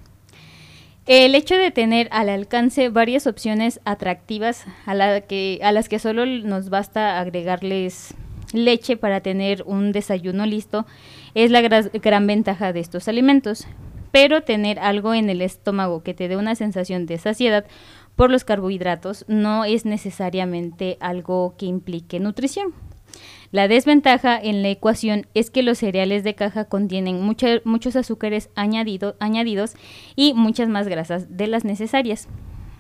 El 1.09 1.35
hecho 1.35 1.57
de 1.57 1.71
tener 1.71 2.09
al 2.11 2.29
alcance 2.29 2.91
varias 2.91 3.27
opciones 3.27 3.81
atractivas 3.87 4.67
a, 4.85 4.95
las 4.95 5.89
que 5.89 5.99
solo 5.99 6.27
nos 6.27 6.69
basta 6.69 7.19
agregarles 7.19 8.15
leche 8.53 8.99
para 8.99 9.23
tener 9.23 9.63
un 9.65 9.93
desayuno 9.93 10.45
listo 10.45 10.87
es 11.35 11.51
la 11.51 11.63
gran 11.63 12.27
ventaja 12.27 12.75
de 12.75 12.81
estos 12.81 13.09
alimentos. 13.09 13.67
Pero 14.13 14.43
tener 14.43 14.79
algo 14.81 15.15
en 15.15 15.31
el 15.31 15.41
estómago 15.41 16.03
que 16.03 16.13
te 16.13 16.29
dé 16.29 16.37
una 16.37 16.55
sensación 16.55 17.07
de 17.07 17.17
saciedad 17.17 17.65
por 18.19 18.33
los 18.33 18.43
carbohidratos 18.43 19.25
no 19.29 19.65
es 19.65 19.85
necesariamente 19.85 20.97
algo 20.99 21.55
que 21.57 21.67
implique 21.67 22.19
nutrición. 22.19 22.75
La 23.53 23.69
desventaja 23.69 24.37
en 24.37 24.61
la 24.61 24.71
ecuación 24.71 25.29
es 25.35 25.51
que 25.51 25.63
los 25.63 25.79
cereales 25.79 26.25
de 26.25 26.35
caja 26.35 26.65
contienen 26.65 27.23
muchos 27.23 27.95
azúcares 27.95 28.51
añadidos 28.57 29.75
y 30.17 30.35
muchas 30.35 30.69
más 30.69 30.89
grasas 30.89 31.37
de 31.37 31.47
las 31.47 31.65
necesarias. 31.65 32.27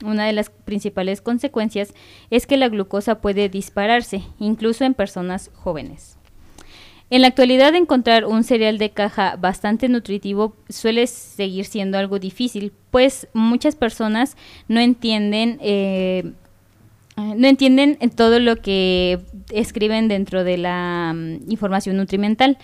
Una 0.04 0.26
de 0.26 0.32
las 0.32 0.50
principales 0.50 1.20
consecuencias 1.20 1.94
es 2.30 2.48
que 2.48 2.56
la 2.56 2.68
glucosa 2.68 3.20
puede 3.20 3.48
dispararse, 3.48 4.24
incluso 4.40 4.84
en 4.84 4.94
personas 4.94 5.52
jóvenes. 5.54 6.17
En 7.10 7.22
la 7.22 7.28
actualidad 7.28 7.74
encontrar 7.74 8.26
un 8.26 8.44
cereal 8.44 8.76
de 8.76 8.90
caja 8.90 9.36
bastante 9.36 9.88
nutritivo 9.88 10.54
suele 10.68 11.06
seguir 11.06 11.64
siendo 11.64 11.96
algo 11.96 12.18
difícil, 12.18 12.72
pues 12.90 13.28
muchas 13.32 13.76
personas 13.76 14.36
no 14.68 14.80
entienden 14.80 15.58
eh, 15.62 16.32
no 17.16 17.48
entienden 17.48 17.98
todo 18.14 18.38
lo 18.38 18.56
que 18.56 19.20
escriben 19.50 20.06
dentro 20.06 20.44
de 20.44 20.56
la 20.56 21.12
mm, 21.14 21.50
información 21.50 21.96
nutrimental. 21.96 22.58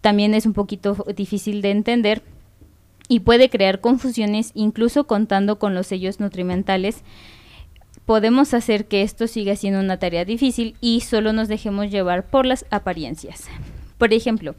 También 0.00 0.34
es 0.34 0.44
un 0.44 0.52
poquito 0.52 1.06
difícil 1.16 1.62
de 1.62 1.70
entender 1.70 2.22
y 3.08 3.20
puede 3.20 3.48
crear 3.48 3.80
confusiones 3.80 4.50
incluso 4.54 5.06
contando 5.06 5.58
con 5.58 5.74
los 5.74 5.86
sellos 5.86 6.20
nutrimentales. 6.20 7.02
Podemos 8.08 8.54
hacer 8.54 8.86
que 8.86 9.02
esto 9.02 9.26
siga 9.26 9.54
siendo 9.54 9.80
una 9.80 9.98
tarea 9.98 10.24
difícil 10.24 10.76
y 10.80 11.02
solo 11.02 11.34
nos 11.34 11.46
dejemos 11.46 11.90
llevar 11.90 12.24
por 12.24 12.46
las 12.46 12.64
apariencias. 12.70 13.50
Por 13.98 14.14
ejemplo, 14.14 14.54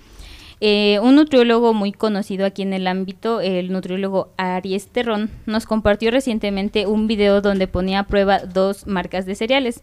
eh, 0.62 1.00
un 1.02 1.16
nutriólogo 1.16 1.74
muy 1.74 1.92
conocido 1.92 2.46
aquí 2.46 2.62
en 2.62 2.74
el 2.74 2.86
ámbito, 2.86 3.42
el 3.42 3.72
nutriólogo 3.72 4.30
Aries 4.38 4.90
Terrón, 4.90 5.32
nos 5.48 5.66
compartió 5.66 6.12
recientemente 6.12 6.86
un 6.86 7.08
video 7.08 7.42
donde 7.42 7.66
ponía 7.66 8.02
a 8.02 8.04
prueba 8.08 8.38
dos 8.38 8.86
marcas 8.86 9.26
de 9.26 9.34
cereales. 9.34 9.82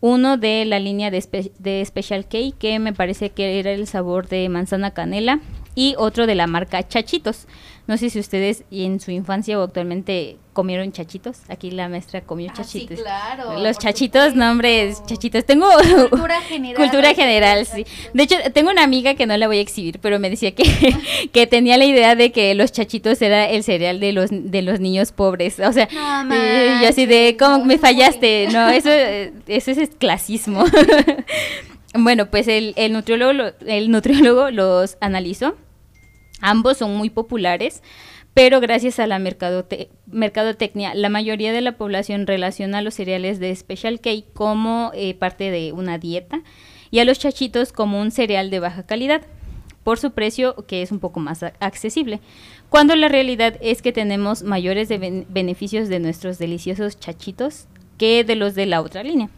Uno 0.00 0.36
de 0.36 0.64
la 0.64 0.80
línea 0.80 1.12
de, 1.12 1.52
de 1.60 1.84
Special 1.84 2.26
K, 2.26 2.38
que 2.58 2.80
me 2.80 2.92
parece 2.92 3.30
que 3.30 3.60
era 3.60 3.70
el 3.70 3.86
sabor 3.86 4.26
de 4.26 4.48
manzana 4.48 4.90
canela, 4.90 5.38
y 5.76 5.94
otro 5.98 6.26
de 6.26 6.34
la 6.34 6.48
marca 6.48 6.88
Chachitos. 6.88 7.46
No 7.86 7.96
sé 7.96 8.10
si 8.10 8.18
ustedes 8.18 8.64
en 8.72 8.98
su 8.98 9.12
infancia 9.12 9.60
o 9.60 9.62
actualmente 9.62 10.38
comieron 10.52 10.90
chachitos. 10.90 11.38
Aquí 11.48 11.70
la 11.70 11.88
maestra 11.88 12.22
comió 12.22 12.50
ah, 12.50 12.54
chachitos. 12.56 12.96
Sí, 12.96 13.04
claro. 13.04 13.60
Los 13.60 13.78
chachitos, 13.78 14.34
nombres, 14.34 15.04
chachitos. 15.06 15.44
Tengo 15.44 15.68
cultura 16.10 16.40
general. 16.40 16.82
cultura 16.82 17.14
general, 17.14 17.64
sí. 17.64 17.86
De 18.12 18.22
hecho, 18.24 18.34
tengo 18.52 18.70
una 18.70 18.82
amiga 18.82 19.14
que 19.14 19.26
no 19.26 19.36
la 19.36 19.46
voy 19.46 19.58
a 19.58 19.60
exhibir, 19.60 20.00
pero 20.00 20.18
me 20.18 20.30
decía 20.30 20.52
que, 20.52 20.64
que 21.32 21.46
tenía 21.46 21.76
la 21.76 21.84
idea 21.84 22.16
de 22.16 22.32
que 22.32 22.56
los 22.56 22.72
chachitos 22.72 23.22
era 23.22 23.48
el 23.48 23.62
cereal 23.62 24.00
de 24.00 24.12
los 24.12 24.30
de 24.32 24.62
los 24.62 24.80
niños 24.80 25.12
pobres. 25.12 25.60
O 25.60 25.72
sea, 25.72 25.88
eh, 26.32 26.78
yo 26.82 26.88
así 26.88 27.06
de, 27.06 27.36
¿cómo 27.38 27.64
me 27.64 27.78
fallaste? 27.78 28.48
No, 28.50 28.68
eso, 28.68 28.90
eso 29.46 29.70
es 29.70 29.90
clasismo. 29.90 30.64
bueno, 31.94 32.26
pues 32.26 32.48
el, 32.48 32.72
el, 32.76 32.92
nutriólogo, 32.92 33.52
el 33.66 33.90
nutriólogo 33.90 34.50
los 34.50 34.96
analizó 35.00 35.56
Ambos 36.40 36.78
son 36.78 36.96
muy 36.96 37.10
populares, 37.10 37.82
pero 38.34 38.60
gracias 38.60 38.98
a 38.98 39.06
la 39.06 39.18
mercadotecnia, 39.18 40.94
la 40.94 41.08
mayoría 41.08 41.52
de 41.52 41.62
la 41.62 41.78
población 41.78 42.26
relaciona 42.26 42.82
los 42.82 42.94
cereales 42.94 43.40
de 43.40 43.56
Special 43.56 44.00
K 44.00 44.10
como 44.34 44.90
eh, 44.94 45.14
parte 45.14 45.50
de 45.50 45.72
una 45.72 45.96
dieta 45.96 46.42
y 46.90 46.98
a 46.98 47.04
los 47.06 47.18
chachitos 47.18 47.72
como 47.72 48.00
un 48.00 48.10
cereal 48.10 48.50
de 48.50 48.60
baja 48.60 48.84
calidad 48.84 49.22
por 49.84 49.98
su 49.98 50.10
precio 50.10 50.66
que 50.66 50.82
es 50.82 50.92
un 50.92 50.98
poco 50.98 51.20
más 51.20 51.42
accesible, 51.44 52.20
cuando 52.68 52.96
la 52.96 53.08
realidad 53.08 53.56
es 53.60 53.82
que 53.82 53.92
tenemos 53.92 54.42
mayores 54.42 54.88
beneficios 54.88 55.88
de 55.88 56.00
nuestros 56.00 56.38
deliciosos 56.38 56.98
chachitos 56.98 57.68
que 57.96 58.24
de 58.24 58.34
los 58.34 58.54
de 58.54 58.66
la 58.66 58.82
otra 58.82 59.02
línea. 59.02 59.30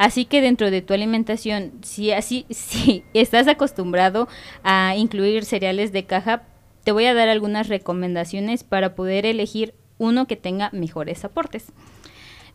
Así 0.00 0.24
que 0.24 0.40
dentro 0.40 0.70
de 0.70 0.80
tu 0.80 0.94
alimentación, 0.94 1.72
si 1.82 2.10
así, 2.10 2.46
si 2.50 3.04
estás 3.12 3.46
acostumbrado 3.48 4.28
a 4.62 4.96
incluir 4.96 5.44
cereales 5.44 5.92
de 5.92 6.06
caja, 6.06 6.44
te 6.84 6.92
voy 6.92 7.04
a 7.04 7.12
dar 7.12 7.28
algunas 7.28 7.68
recomendaciones 7.68 8.64
para 8.64 8.94
poder 8.94 9.26
elegir 9.26 9.74
uno 9.98 10.26
que 10.26 10.36
tenga 10.36 10.70
mejores 10.72 11.22
aportes. 11.26 11.66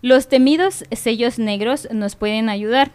Los 0.01 0.27
temidos 0.27 0.85
sellos 0.91 1.37
negros 1.37 1.87
nos 1.91 2.15
pueden 2.15 2.49
ayudar, 2.49 2.91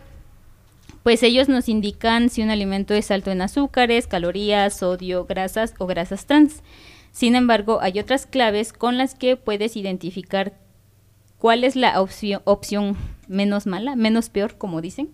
pues 1.04 1.22
ellos 1.22 1.48
nos 1.48 1.68
indican 1.68 2.28
si 2.28 2.42
un 2.42 2.50
alimento 2.50 2.92
es 2.92 3.12
alto 3.12 3.30
en 3.30 3.42
azúcares, 3.42 4.08
calorías, 4.08 4.76
sodio, 4.76 5.26
grasas 5.26 5.74
o 5.78 5.86
grasas 5.86 6.26
trans. 6.26 6.64
Sin 7.12 7.36
embargo, 7.36 7.78
hay 7.82 8.00
otras 8.00 8.26
claves 8.26 8.72
con 8.72 8.98
las 8.98 9.14
que 9.14 9.36
puedes 9.36 9.76
identificar 9.76 10.54
cuál 11.38 11.62
es 11.62 11.76
la 11.76 12.00
opción, 12.00 12.96
menos 13.30 13.66
mala, 13.66 13.96
menos 13.96 14.28
peor, 14.28 14.58
como 14.58 14.82
dicen. 14.82 15.10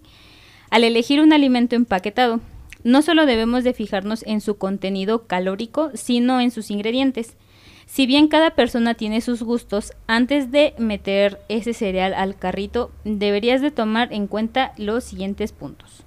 Al 0.70 0.82
elegir 0.82 1.20
un 1.20 1.32
alimento 1.32 1.76
empaquetado, 1.76 2.40
no 2.82 3.02
solo 3.02 3.26
debemos 3.26 3.64
de 3.64 3.72
fijarnos 3.72 4.24
en 4.26 4.40
su 4.40 4.58
contenido 4.58 5.26
calórico, 5.26 5.90
sino 5.94 6.40
en 6.40 6.50
sus 6.50 6.70
ingredientes. 6.70 7.36
Si 7.86 8.06
bien 8.06 8.26
cada 8.26 8.50
persona 8.50 8.94
tiene 8.94 9.20
sus 9.20 9.42
gustos, 9.42 9.92
antes 10.08 10.50
de 10.50 10.74
meter 10.78 11.40
ese 11.48 11.72
cereal 11.72 12.14
al 12.14 12.36
carrito, 12.36 12.90
deberías 13.04 13.60
de 13.60 13.70
tomar 13.70 14.12
en 14.12 14.26
cuenta 14.26 14.72
los 14.76 15.04
siguientes 15.04 15.52
puntos. 15.52 16.04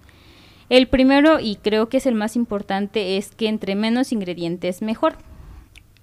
El 0.70 0.88
primero, 0.88 1.40
y 1.40 1.56
creo 1.56 1.90
que 1.90 1.98
es 1.98 2.06
el 2.06 2.16
más 2.16 2.36
importante, 2.36 3.18
es 3.18 3.32
que 3.32 3.48
entre 3.48 3.76
menos 3.76 4.12
ingredientes 4.12 4.82
mejor. 4.82 5.18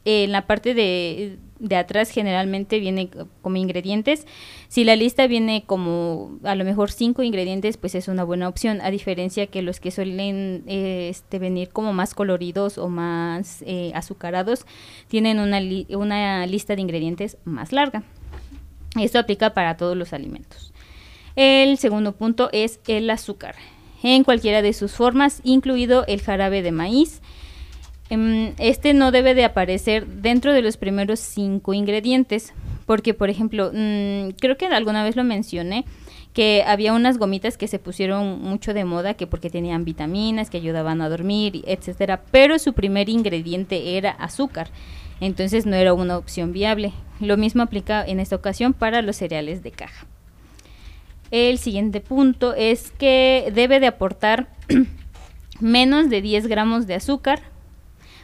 En 0.04 0.32
la 0.32 0.46
parte 0.46 0.74
de, 0.74 1.38
de 1.58 1.76
atrás 1.76 2.10
generalmente 2.10 2.78
viene 2.78 3.10
como 3.42 3.56
ingredientes. 3.56 4.26
Si 4.68 4.84
la 4.84 4.96
lista 4.96 5.26
viene 5.26 5.64
como 5.66 6.38
a 6.44 6.54
lo 6.54 6.64
mejor 6.64 6.90
cinco 6.90 7.22
ingredientes, 7.22 7.76
pues 7.76 7.94
es 7.94 8.08
una 8.08 8.24
buena 8.24 8.48
opción, 8.48 8.80
a 8.80 8.90
diferencia 8.90 9.46
que 9.46 9.62
los 9.62 9.80
que 9.80 9.90
suelen 9.90 10.64
eh, 10.66 11.08
este, 11.10 11.38
venir 11.38 11.70
como 11.70 11.92
más 11.92 12.14
coloridos 12.14 12.78
o 12.78 12.88
más 12.88 13.62
eh, 13.66 13.92
azucarados, 13.94 14.66
tienen 15.08 15.38
una, 15.38 15.60
una 15.96 16.46
lista 16.46 16.74
de 16.74 16.82
ingredientes 16.82 17.38
más 17.44 17.72
larga. 17.72 18.02
Esto 19.00 19.18
aplica 19.18 19.54
para 19.54 19.76
todos 19.76 19.96
los 19.96 20.12
alimentos. 20.12 20.72
El 21.36 21.76
segundo 21.76 22.12
punto 22.12 22.48
es 22.52 22.80
el 22.86 23.10
azúcar, 23.10 23.56
en 24.02 24.24
cualquiera 24.24 24.62
de 24.62 24.72
sus 24.72 24.92
formas, 24.92 25.40
incluido 25.44 26.06
el 26.06 26.22
jarabe 26.22 26.62
de 26.62 26.72
maíz, 26.72 27.20
este 28.10 28.94
no 28.94 29.10
debe 29.10 29.34
de 29.34 29.44
aparecer 29.44 30.06
dentro 30.06 30.52
de 30.52 30.62
los 30.62 30.76
primeros 30.76 31.18
cinco 31.18 31.74
ingredientes, 31.74 32.52
porque 32.86 33.14
por 33.14 33.30
ejemplo, 33.30 33.70
mm, 33.72 34.30
creo 34.40 34.56
que 34.56 34.66
alguna 34.66 35.02
vez 35.02 35.16
lo 35.16 35.24
mencioné, 35.24 35.84
que 36.32 36.62
había 36.66 36.92
unas 36.92 37.18
gomitas 37.18 37.56
que 37.56 37.66
se 37.66 37.78
pusieron 37.78 38.42
mucho 38.42 38.74
de 38.74 38.84
moda, 38.84 39.14
que 39.14 39.26
porque 39.26 39.50
tenían 39.50 39.84
vitaminas, 39.84 40.50
que 40.50 40.58
ayudaban 40.58 41.00
a 41.00 41.08
dormir, 41.08 41.64
etcétera, 41.66 42.22
pero 42.30 42.58
su 42.58 42.74
primer 42.74 43.08
ingrediente 43.08 43.96
era 43.96 44.10
azúcar, 44.10 44.68
entonces 45.20 45.66
no 45.66 45.76
era 45.76 45.94
una 45.94 46.18
opción 46.18 46.52
viable. 46.52 46.92
Lo 47.20 47.36
mismo 47.36 47.62
aplica 47.62 48.04
en 48.04 48.20
esta 48.20 48.36
ocasión 48.36 48.74
para 48.74 49.02
los 49.02 49.16
cereales 49.16 49.62
de 49.62 49.70
caja. 49.70 50.06
El 51.30 51.58
siguiente 51.58 52.00
punto 52.00 52.54
es 52.54 52.92
que 52.92 53.50
debe 53.54 53.80
de 53.80 53.88
aportar 53.88 54.48
menos 55.60 56.08
de 56.08 56.20
10 56.20 56.46
gramos 56.46 56.86
de 56.86 56.94
azúcar 56.94 57.40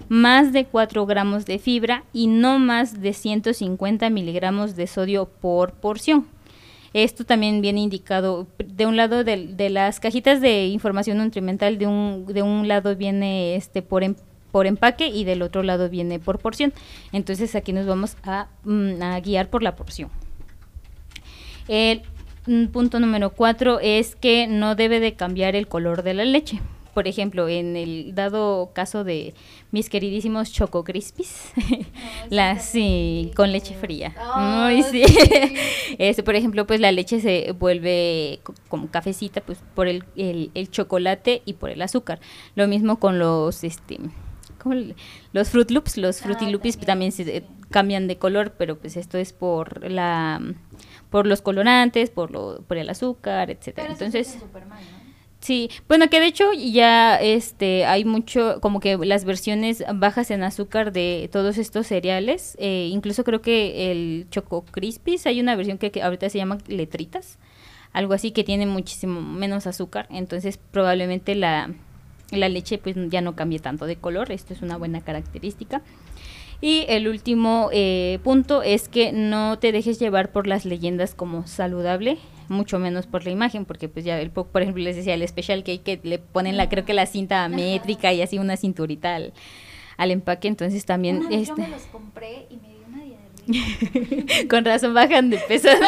más 0.08 0.52
de 0.52 0.64
4 0.66 1.06
gramos 1.06 1.46
de 1.46 1.58
fibra 1.58 2.04
y 2.12 2.26
no 2.26 2.58
más 2.58 3.00
de 3.00 3.12
150 3.12 4.10
miligramos 4.10 4.76
de 4.76 4.86
sodio 4.86 5.26
por 5.26 5.72
porción. 5.72 6.26
Esto 6.94 7.24
también 7.24 7.62
viene 7.62 7.80
indicado 7.80 8.46
de 8.58 8.86
un 8.86 8.96
lado 8.96 9.24
de, 9.24 9.70
las 9.70 9.98
cajitas 9.98 10.40
de 10.42 10.66
información 10.66 11.18
nutrimental, 11.18 11.78
de 11.78 11.86
un, 11.86 12.26
de 12.26 12.42
un 12.42 12.68
lado 12.68 12.94
viene 12.96 13.56
este 13.56 13.80
por, 13.80 14.04
em, 14.04 14.14
por 14.50 14.66
empaque 14.66 15.06
y 15.06 15.24
del 15.24 15.40
otro 15.40 15.62
lado 15.62 15.88
viene 15.88 16.18
por 16.18 16.38
porción. 16.38 16.74
Entonces 17.12 17.54
aquí 17.54 17.72
nos 17.72 17.86
vamos 17.86 18.16
a, 18.24 18.48
mm, 18.64 19.02
a 19.02 19.20
guiar 19.20 19.48
por 19.48 19.62
la 19.62 19.74
porción. 19.74 20.10
El 21.66 22.02
mm, 22.46 22.66
punto 22.66 23.00
número 23.00 23.30
4 23.30 23.80
es 23.80 24.14
que 24.14 24.46
no 24.46 24.74
debe 24.74 25.00
de 25.00 25.14
cambiar 25.14 25.56
el 25.56 25.68
color 25.68 26.02
de 26.02 26.12
la 26.12 26.26
leche 26.26 26.60
por 26.94 27.08
ejemplo, 27.08 27.48
en 27.48 27.76
el 27.76 28.14
dado 28.14 28.70
caso 28.74 29.04
de 29.04 29.34
mis 29.70 29.88
queridísimos 29.88 30.52
Choco 30.52 30.84
Crispies, 30.84 31.52
la, 32.30 32.58
sí, 32.58 33.32
con 33.34 33.52
leche 33.52 33.74
fría. 33.74 34.14
Sí. 34.90 35.04
Este, 35.98 36.22
por 36.22 36.34
ejemplo, 36.34 36.66
pues 36.66 36.80
la 36.80 36.90
leche 36.90 37.20
se 37.20 37.52
vuelve 37.52 38.40
como 38.68 38.90
cafecita 38.90 39.40
pues 39.40 39.58
por 39.74 39.88
el, 39.88 40.04
el, 40.16 40.70
chocolate 40.70 41.42
y 41.44 41.54
por 41.54 41.70
el 41.70 41.82
azúcar. 41.82 42.18
Lo 42.54 42.66
mismo 42.66 42.98
con 42.98 43.18
los 43.18 43.62
este 43.62 43.98
los 45.32 45.50
Fruit 45.50 45.70
Loops, 45.70 45.96
los 45.98 46.20
Fruity 46.20 46.50
Loops 46.50 46.78
también. 46.78 47.12
se 47.12 47.36
eh, 47.36 47.44
cambian 47.70 48.06
de 48.06 48.16
color, 48.16 48.54
pero 48.56 48.78
pues 48.78 48.96
esto 48.96 49.18
es 49.18 49.32
por 49.32 49.90
la 49.90 50.40
por 51.10 51.26
los 51.26 51.42
colorantes, 51.42 52.10
por 52.10 52.30
lo 52.30 52.62
por 52.62 52.76
el 52.78 52.88
azúcar, 52.88 53.50
etcétera. 53.50 53.88
Entonces, 53.90 54.38
Sí, 55.42 55.70
bueno, 55.88 56.08
que 56.08 56.20
de 56.20 56.26
hecho 56.26 56.52
ya 56.52 57.16
este 57.16 57.84
hay 57.84 58.04
mucho 58.04 58.60
como 58.60 58.78
que 58.78 58.96
las 58.96 59.24
versiones 59.24 59.82
bajas 59.92 60.30
en 60.30 60.44
azúcar 60.44 60.92
de 60.92 61.28
todos 61.32 61.58
estos 61.58 61.88
cereales, 61.88 62.56
eh, 62.60 62.88
incluso 62.92 63.24
creo 63.24 63.42
que 63.42 63.90
el 63.90 64.28
Choco 64.30 64.64
Crispies 64.64 65.26
hay 65.26 65.40
una 65.40 65.56
versión 65.56 65.78
que, 65.78 66.00
ahorita 66.00 66.30
se 66.30 66.38
llama 66.38 66.58
letritas, 66.68 67.38
algo 67.92 68.14
así 68.14 68.30
que 68.30 68.44
tiene 68.44 68.66
muchísimo 68.66 69.20
menos 69.20 69.66
azúcar, 69.66 70.06
entonces 70.10 70.60
probablemente 70.70 71.34
la 71.34 71.74
la 72.30 72.48
leche 72.48 72.78
pues 72.78 72.94
ya 73.10 73.20
no 73.20 73.34
cambie 73.34 73.58
tanto 73.58 73.86
de 73.86 73.96
color, 73.96 74.30
esto 74.30 74.54
es 74.54 74.62
una 74.62 74.76
buena 74.76 75.00
característica. 75.00 75.82
Y 76.60 76.84
el 76.88 77.08
último 77.08 77.68
eh, 77.72 78.20
punto 78.22 78.62
es 78.62 78.88
que 78.88 79.10
no 79.10 79.58
te 79.58 79.72
dejes 79.72 79.98
llevar 79.98 80.30
por 80.30 80.46
las 80.46 80.64
leyendas 80.64 81.16
como 81.16 81.48
saludable, 81.48 82.18
mucho 82.48 82.78
menos 82.78 83.06
por 83.06 83.24
la 83.24 83.30
imagen, 83.30 83.64
porque 83.64 83.88
pues 83.88 84.04
ya, 84.04 84.20
el, 84.20 84.30
por 84.30 84.62
ejemplo, 84.62 84.82
les 84.82 84.96
decía, 84.96 85.14
el 85.14 85.26
special 85.26 85.64
cake 85.64 85.82
que 85.82 86.00
le 86.02 86.18
ponen 86.18 86.56
la, 86.56 86.68
creo 86.68 86.84
que 86.84 86.94
la 86.94 87.06
cinta 87.06 87.48
métrica 87.48 88.12
y 88.12 88.22
así 88.22 88.38
una 88.38 88.56
cinturita 88.56 89.16
al, 89.16 89.32
empaque, 90.10 90.48
entonces 90.48 90.84
también... 90.84 91.24
este... 91.30 91.46
Yo 91.46 91.56
me 91.56 91.68
los 91.68 91.82
compré 91.82 92.46
y 92.50 92.56
me 92.56 92.68
dio 92.68 92.86
una 92.88 93.04
diarrea. 93.04 94.46
Con 94.50 94.64
razón 94.64 94.94
bajan 94.94 95.30
de 95.30 95.38
peso. 95.38 95.68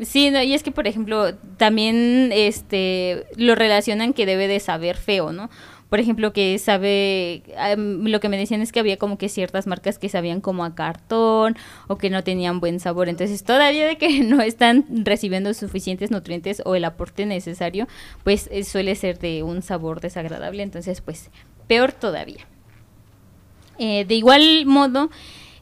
Sí, 0.00 0.30
no, 0.30 0.42
y 0.42 0.54
es 0.54 0.62
que 0.62 0.72
por 0.72 0.86
ejemplo 0.86 1.34
también 1.58 2.30
este 2.32 3.26
lo 3.36 3.54
relacionan 3.54 4.14
que 4.14 4.26
debe 4.26 4.48
de 4.48 4.58
saber 4.58 4.96
feo, 4.96 5.32
¿no? 5.32 5.50
Por 5.92 6.00
ejemplo, 6.00 6.32
que 6.32 6.58
sabe, 6.58 7.42
lo 7.76 8.18
que 8.18 8.30
me 8.30 8.38
decían 8.38 8.62
es 8.62 8.72
que 8.72 8.80
había 8.80 8.96
como 8.96 9.18
que 9.18 9.28
ciertas 9.28 9.66
marcas 9.66 9.98
que 9.98 10.08
sabían 10.08 10.40
como 10.40 10.64
a 10.64 10.74
cartón 10.74 11.54
o 11.86 11.98
que 11.98 12.08
no 12.08 12.24
tenían 12.24 12.60
buen 12.60 12.80
sabor. 12.80 13.10
Entonces, 13.10 13.44
todavía 13.44 13.86
de 13.86 13.98
que 13.98 14.20
no 14.24 14.40
están 14.40 14.86
recibiendo 15.04 15.52
suficientes 15.52 16.10
nutrientes 16.10 16.62
o 16.64 16.76
el 16.76 16.86
aporte 16.86 17.26
necesario, 17.26 17.88
pues 18.24 18.48
eh, 18.50 18.64
suele 18.64 18.94
ser 18.94 19.18
de 19.18 19.42
un 19.42 19.60
sabor 19.60 20.00
desagradable. 20.00 20.62
Entonces, 20.62 21.02
pues, 21.02 21.28
peor 21.66 21.92
todavía. 21.92 22.46
Eh, 23.78 24.06
de 24.06 24.14
igual 24.14 24.64
modo, 24.64 25.10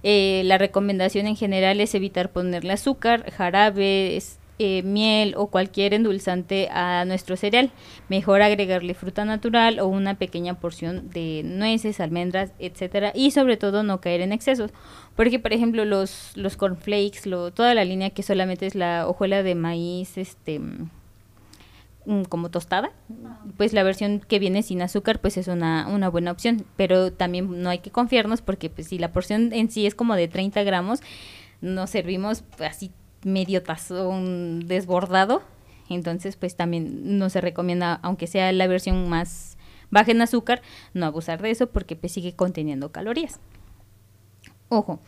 eh, 0.05 0.43
la 0.45 0.59
recomendación 0.59 1.27
en 1.27 1.35
general 1.35 1.81
es 1.81 1.93
evitar 1.97 2.31
ponerle 2.31 2.73
azúcar, 2.73 3.33
jarabes, 3.33 4.39
eh, 4.62 4.83
miel 4.83 5.33
o 5.38 5.47
cualquier 5.47 5.95
endulzante 5.95 6.69
a 6.71 7.07
nuestro 7.07 7.35
cereal. 7.38 7.71
Mejor 8.11 8.43
agregarle 8.43 8.93
fruta 8.93 9.25
natural 9.25 9.81
o 9.81 9.87
una 9.87 10.17
pequeña 10.19 10.61
porción 10.61 11.09
de 11.09 11.40
nueces, 11.47 11.99
almendras, 11.99 12.52
etcétera, 12.59 13.11
y 13.14 13.31
sobre 13.31 13.57
todo 13.57 13.83
no 13.85 14.02
caer 14.02 14.21
en 14.21 14.33
excesos, 14.33 14.71
porque 15.17 15.38
por 15.38 15.55
ejemplo 15.55 15.87
los 15.87 16.37
los 16.37 16.59
cornflakes, 16.59 17.25
lo, 17.25 17.52
toda 17.52 17.73
la 17.73 17.87
línea 17.87 18.11
que 18.11 18.23
solamente 18.23 18.67
es 18.67 18.75
la 18.75 19.09
hojuela 19.09 19.43
de 19.43 19.55
maíz, 19.55 20.19
este 20.19 20.59
mm, 20.59 22.25
como 22.29 22.50
tostada, 22.50 22.93
pues 23.57 23.73
la 23.73 23.83
versión 23.83 24.21
que 24.21 24.38
viene 24.38 24.62
sin 24.62 24.83
azúcar 24.83 25.21
pues 25.23 25.38
es 25.38 25.49
una, 25.49 25.88
una 25.88 26.11
buena 26.11 26.33
opción, 26.33 26.67
pero 26.76 27.14
también 27.14 27.62
no 27.62 27.71
hay 27.71 27.79
que 27.79 27.90
confiarnos 27.90 28.43
porque 28.43 28.69
pues 28.69 28.88
si 28.88 28.99
la 28.99 29.11
porción 29.11 29.55
en 29.55 29.71
sí 29.71 29.87
es 29.87 29.95
como 29.95 30.17
de 30.17 30.29
30 30.29 30.62
gramos, 30.64 31.00
nos 31.62 31.88
servimos 31.88 32.45
así 32.59 32.90
medio 33.25 33.62
tazón 33.62 34.67
desbordado. 34.67 35.43
Entonces, 35.88 36.37
pues 36.37 36.57
también 36.57 37.18
no 37.18 37.31
se 37.31 37.40
recomienda, 37.40 37.99
aunque 38.03 38.27
sea 38.27 38.53
la 38.53 38.66
versión 38.66 39.09
más 39.09 39.57
baja 39.90 40.12
en 40.12 40.23
azúcar, 40.23 40.62
no 40.94 41.07
abusar 41.07 41.42
de 41.42 41.51
eso 41.51 41.68
porque 41.68 41.97
pues 41.97 42.12
sigue 42.12 42.35
conteniendo 42.35 42.92
calorías. 42.92 43.40
Ojo, 44.68 45.01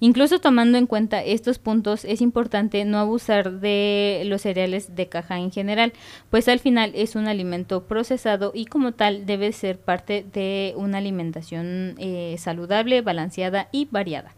incluso 0.00 0.38
tomando 0.38 0.78
en 0.78 0.86
cuenta 0.86 1.22
estos 1.22 1.58
puntos, 1.58 2.06
es 2.06 2.22
importante 2.22 2.86
no 2.86 2.98
abusar 2.98 3.60
de 3.60 4.22
los 4.24 4.40
cereales 4.40 4.96
de 4.96 5.10
caja 5.10 5.38
en 5.38 5.52
general, 5.52 5.92
pues 6.30 6.48
al 6.48 6.58
final 6.58 6.92
es 6.94 7.16
un 7.16 7.28
alimento 7.28 7.84
procesado 7.84 8.52
y 8.54 8.64
como 8.64 8.92
tal 8.92 9.26
debe 9.26 9.52
ser 9.52 9.78
parte 9.78 10.24
de 10.32 10.72
una 10.76 10.98
alimentación 10.98 11.96
eh, 11.98 12.36
saludable, 12.38 13.02
balanceada 13.02 13.68
y 13.72 13.88
variada. 13.90 14.34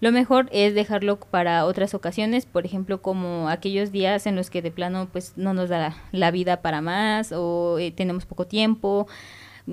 Lo 0.00 0.12
mejor 0.12 0.48
es 0.52 0.74
dejarlo 0.74 1.18
para 1.18 1.64
otras 1.64 1.94
ocasiones, 1.94 2.46
por 2.46 2.66
ejemplo, 2.66 3.00
como 3.00 3.48
aquellos 3.48 3.92
días 3.92 4.26
en 4.26 4.36
los 4.36 4.50
que 4.50 4.62
de 4.62 4.70
plano 4.70 5.08
pues 5.10 5.32
no 5.36 5.54
nos 5.54 5.68
da 5.70 5.96
la, 6.12 6.30
vida 6.30 6.60
para 6.60 6.80
más 6.82 7.32
o 7.32 7.78
eh, 7.78 7.92
tenemos 7.92 8.26
poco 8.26 8.46
tiempo 8.46 9.06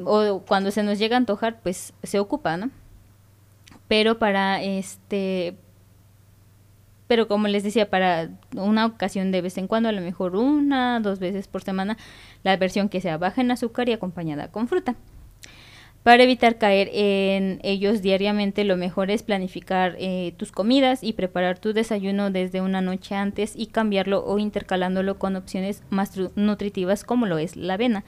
o 0.05 0.43
cuando 0.47 0.71
se 0.71 0.83
nos 0.83 0.97
llega 0.97 1.15
a 1.15 1.19
antojar 1.19 1.59
pues 1.61 1.93
se 2.03 2.19
ocupa, 2.19 2.57
¿no? 2.57 2.71
Pero 3.87 4.17
para 4.17 4.63
este 4.63 5.57
pero 7.07 7.27
como 7.27 7.47
les 7.47 7.63
decía, 7.63 7.89
para 7.89 8.29
una 8.55 8.85
ocasión 8.85 9.31
de 9.31 9.41
vez 9.41 9.57
en 9.57 9.67
cuando, 9.67 9.89
a 9.89 9.91
lo 9.91 10.01
mejor 10.01 10.35
una, 10.35 10.99
dos 10.99 11.19
veces 11.19 11.47
por 11.47 11.61
semana, 11.61 11.97
la 12.43 12.57
versión 12.57 12.89
que 12.89 13.01
sea 13.01 13.17
baja 13.17 13.41
en 13.41 13.51
azúcar 13.51 13.87
y 13.89 13.93
acompañada 13.93 14.47
con 14.47 14.67
fruta. 14.67 14.95
Para 16.03 16.23
evitar 16.23 16.57
caer 16.57 16.89
en 16.91 17.61
ellos 17.63 18.01
diariamente, 18.01 18.65
lo 18.65 18.75
mejor 18.75 19.09
es 19.09 19.23
planificar 19.23 19.95
eh, 19.99 20.33
tus 20.35 20.51
comidas 20.51 21.01
y 21.01 21.13
preparar 21.13 21.59
tu 21.59 21.71
desayuno 21.71 22.29
desde 22.29 22.59
una 22.59 22.81
noche 22.81 23.15
antes 23.15 23.53
y 23.55 23.67
cambiarlo 23.67 24.25
o 24.25 24.37
intercalándolo 24.37 25.17
con 25.17 25.37
opciones 25.37 25.81
más 25.89 26.11
nutritivas 26.35 27.05
como 27.05 27.25
lo 27.25 27.37
es 27.37 27.55
la 27.55 27.75
avena, 27.75 28.03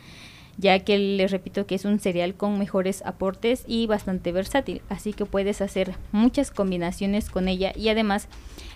ya 0.58 0.78
que 0.80 0.98
les 0.98 1.32
repito 1.32 1.68
que 1.68 1.76
es 1.76 1.86
un 1.86 2.00
cereal 2.00 2.36
con 2.36 2.60
mejores 2.60 3.02
aportes 3.06 3.64
y 3.66 3.88
bastante 3.88 4.34
versátil, 4.34 4.82
así 4.90 5.14
que 5.14 5.26
puedes 5.26 5.62
hacer 5.62 5.94
muchas 6.12 6.52
combinaciones 6.52 7.30
con 7.30 7.48
ella 7.48 7.72
y 7.78 7.88
además 7.88 8.28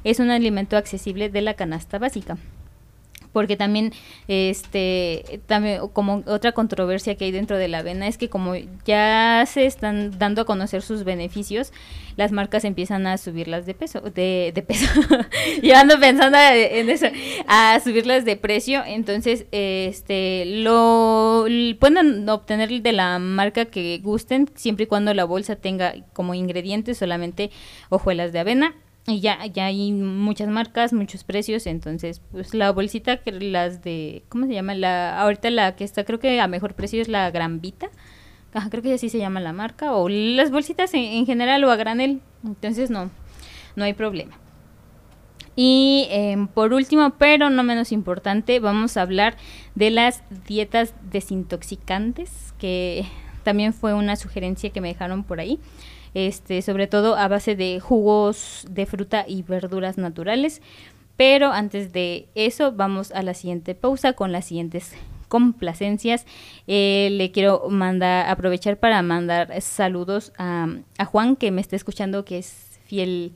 es 0.05 0.21
un 0.21 0.29
alimento 0.29 0.77
accesible 0.77 1.27
de 1.27 1.41
la 1.41 1.55
canasta 1.55 1.99
básica 1.99 2.37
porque 3.33 3.57
también 3.57 3.91
este 4.27 5.41
también 5.45 5.87
como 5.93 6.23
otra 6.25 6.51
controversia 6.51 7.15
que 7.15 7.25
hay 7.25 7.31
dentro 7.31 7.57
de 7.57 7.67
la 7.67 7.79
avena 7.79 8.07
es 8.07 8.17
que 8.17 8.29
como 8.29 8.53
ya 8.85 9.43
se 9.47 9.65
están 9.65 10.17
dando 10.17 10.41
a 10.41 10.45
conocer 10.45 10.81
sus 10.81 11.03
beneficios 11.03 11.71
las 12.19 12.33
marcas 12.33 12.65
empiezan 12.65 13.07
a 13.07 13.17
subirlas 13.17 13.65
de 13.65 13.73
peso 13.73 14.01
de, 14.01 14.51
de 14.53 14.61
peso. 14.61 14.87
Ando 15.73 15.97
pensando 16.01 16.37
en 16.37 16.89
eso 16.89 17.05
a 17.47 17.79
subirlas 17.81 18.25
de 18.25 18.35
precio. 18.35 18.83
Entonces 18.85 19.45
este 19.51 20.43
lo 20.45 21.45
pueden 21.79 22.27
obtener 22.27 22.81
de 22.81 22.91
la 22.91 23.19
marca 23.19 23.65
que 23.65 23.99
gusten 24.03 24.49
siempre 24.55 24.83
y 24.83 24.87
cuando 24.87 25.13
la 25.13 25.23
bolsa 25.23 25.55
tenga 25.55 25.93
como 26.11 26.33
ingredientes 26.33 26.97
solamente 26.97 27.51
hojuelas 27.89 28.33
de 28.33 28.39
avena 28.39 28.75
y 29.09 29.19
ya, 29.21 29.45
ya 29.47 29.65
hay 29.65 29.91
muchas 29.91 30.47
marcas, 30.49 30.93
muchos 30.93 31.23
precios, 31.23 31.67
entonces 31.67 32.21
pues 32.31 32.53
la 32.53 32.71
bolsita 32.71 33.17
que 33.17 33.31
las 33.31 33.81
de, 33.81 34.23
¿cómo 34.29 34.45
se 34.45 34.53
llama? 34.53 34.75
La, 34.75 35.19
ahorita 35.21 35.49
la 35.49 35.75
que 35.75 35.83
está 35.83 36.03
creo 36.03 36.19
que 36.19 36.39
a 36.39 36.47
mejor 36.47 36.73
precio 36.75 37.01
es 37.01 37.07
la 37.07 37.29
Gran 37.31 37.61
Vita, 37.61 37.89
creo 38.69 38.83
que 38.83 38.93
así 38.93 39.09
se 39.09 39.17
llama 39.17 39.39
la 39.39 39.53
marca, 39.53 39.93
o 39.93 40.09
las 40.09 40.51
bolsitas 40.51 40.93
en, 40.93 41.25
general 41.25 41.63
o 41.63 41.71
a 41.71 41.75
granel, 41.75 42.21
entonces 42.43 42.89
no, 42.89 43.09
no 43.75 43.83
hay 43.83 43.93
problema. 43.93 44.37
Y 45.55 46.07
em, 46.09 46.47
por 46.47 46.73
último, 46.73 47.11
pero 47.17 47.49
no 47.49 47.63
menos 47.63 47.91
importante, 47.91 48.59
vamos 48.59 48.95
a 48.95 49.01
hablar 49.01 49.35
de 49.75 49.89
las 49.91 50.23
dietas 50.47 50.93
desintoxicantes, 51.11 52.53
que 52.57 53.05
también 53.43 53.73
fue 53.73 53.93
una 53.93 54.15
sugerencia 54.15 54.69
que 54.69 54.81
me 54.81 54.89
dejaron 54.89 55.23
por 55.23 55.39
ahí 55.39 55.59
este, 56.13 56.61
sobre 56.61 56.87
todo 56.87 57.15
a 57.15 57.27
base 57.27 57.55
de 57.55 57.79
jugos 57.79 58.65
de 58.69 58.85
fruta 58.85 59.25
y 59.27 59.43
verduras 59.43 59.97
naturales. 59.97 60.61
Pero 61.17 61.51
antes 61.51 61.91
de 61.91 62.27
eso, 62.35 62.71
vamos 62.71 63.11
a 63.11 63.23
la 63.23 63.33
siguiente 63.33 63.75
pausa 63.75 64.13
con 64.13 64.31
las 64.31 64.45
siguientes 64.45 64.93
complacencias. 65.27 66.25
Eh, 66.67 67.09
le 67.11 67.31
quiero 67.31 67.67
aprovechar 68.27 68.77
para 68.77 69.01
mandar 69.01 69.61
saludos 69.61 70.31
a, 70.37 70.67
Juan, 71.05 71.35
que 71.35 71.51
me 71.51 71.61
está 71.61 71.75
escuchando, 71.75 72.25
que 72.25 72.39
es 72.39 72.79
fiel 72.85 73.33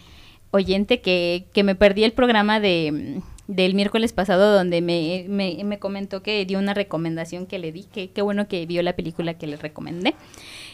oyente, 0.52 1.02
que, 1.02 1.46
que 1.54 1.64
me 1.64 1.76
perdí 1.76 2.04
el 2.04 2.14
programa 2.14 2.60
de 2.60 3.22
del 3.48 3.74
miércoles 3.74 4.14
pasado 4.14 4.54
donde 4.54 4.82
me, 4.82 5.26
me, 5.28 5.62
me, 5.66 5.78
comentó 5.78 6.24
que 6.24 6.46
dio 6.46 6.60
una 6.60 6.74
recomendación 6.74 7.46
que 7.46 7.60
le 7.60 7.74
di, 7.74 7.84
que 7.84 8.10
qué 8.10 8.22
bueno 8.22 8.48
que 8.48 8.66
vio 8.66 8.82
la 8.84 8.96
película 8.96 9.34
que 9.34 9.48
le 9.48 9.58
recomendé. 9.58 10.16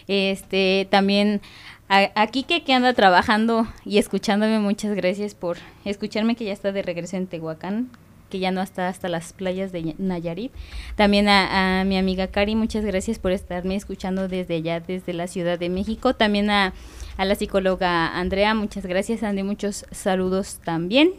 Este, 0.07 0.87
también 0.89 1.41
Aquí 1.89 2.43
que, 2.43 2.63
que 2.63 2.73
anda 2.73 2.93
trabajando 2.93 3.67
y 3.83 3.97
escuchándome, 3.97 4.59
muchas 4.59 4.95
gracias 4.95 5.33
por 5.33 5.57
escucharme 5.85 6.35
que 6.35 6.45
ya 6.45 6.53
está 6.53 6.71
de 6.71 6.83
regreso 6.83 7.17
en 7.17 7.25
Tehuacán. 7.25 7.89
que 8.29 8.37
ya 8.37 8.51
no 8.51 8.61
está 8.61 8.89
hasta 8.89 9.09
las 9.09 9.33
playas 9.33 9.71
de 9.71 9.95
Nayarit. 9.97 10.51
También 10.95 11.27
a, 11.27 11.83
mi 11.87 11.97
amiga 11.97 12.27
Cari, 12.27 12.55
muchas 12.55 12.85
gracias 12.85 13.17
por 13.17 13.31
estarme 13.31 13.75
escuchando 13.75 14.27
desde 14.27 14.57
allá, 14.57 14.79
desde 14.79 15.13
la 15.13 15.25
Ciudad 15.25 15.57
de 15.57 15.69
México. 15.69 16.13
También 16.13 16.51
a, 16.51 16.75
a 17.17 17.25
la 17.25 17.33
psicóloga 17.33 18.15
Andrea, 18.15 18.53
muchas 18.53 18.85
gracias. 18.85 19.23
Andy, 19.23 19.41
muchos 19.41 19.87
saludos 19.89 20.59
también. 20.63 21.13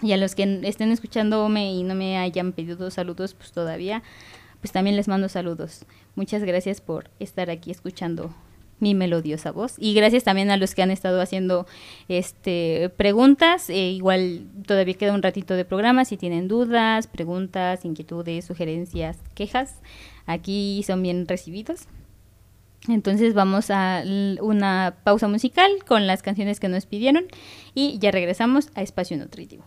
Y 0.00 0.12
a 0.12 0.16
los 0.16 0.34
que 0.34 0.60
estén 0.62 0.92
escuchándome 0.92 1.74
y 1.74 1.82
no 1.82 1.94
me 1.94 2.16
hayan 2.16 2.52
pedido 2.52 2.90
saludos, 2.90 3.34
pues 3.34 3.52
todavía, 3.52 4.02
pues 4.62 4.72
también 4.72 4.96
les 4.96 5.08
mando 5.08 5.28
saludos. 5.28 5.84
Muchas 6.16 6.42
gracias 6.42 6.80
por 6.80 7.10
estar 7.20 7.50
aquí 7.50 7.70
escuchando 7.70 8.34
mi 8.80 8.94
melodiosa 8.94 9.52
voz. 9.52 9.74
Y 9.78 9.94
gracias 9.94 10.24
también 10.24 10.50
a 10.50 10.56
los 10.56 10.74
que 10.74 10.82
han 10.82 10.90
estado 10.90 11.20
haciendo 11.20 11.66
este 12.08 12.90
preguntas. 12.96 13.70
Eh, 13.70 13.90
igual 13.90 14.46
todavía 14.66 14.94
queda 14.94 15.12
un 15.12 15.22
ratito 15.22 15.54
de 15.54 15.64
programa. 15.64 16.04
Si 16.04 16.16
tienen 16.16 16.48
dudas, 16.48 17.06
preguntas, 17.06 17.84
inquietudes, 17.84 18.44
sugerencias, 18.44 19.18
quejas, 19.34 19.76
aquí 20.26 20.82
son 20.86 21.02
bien 21.02 21.26
recibidos. 21.26 21.86
Entonces 22.88 23.32
vamos 23.32 23.70
a 23.70 24.02
una 24.42 24.96
pausa 25.04 25.26
musical 25.26 25.70
con 25.86 26.06
las 26.06 26.22
canciones 26.22 26.60
que 26.60 26.68
nos 26.68 26.84
pidieron 26.84 27.24
y 27.74 27.98
ya 27.98 28.10
regresamos 28.10 28.68
a 28.74 28.82
Espacio 28.82 29.16
Nutritivo. 29.16 29.64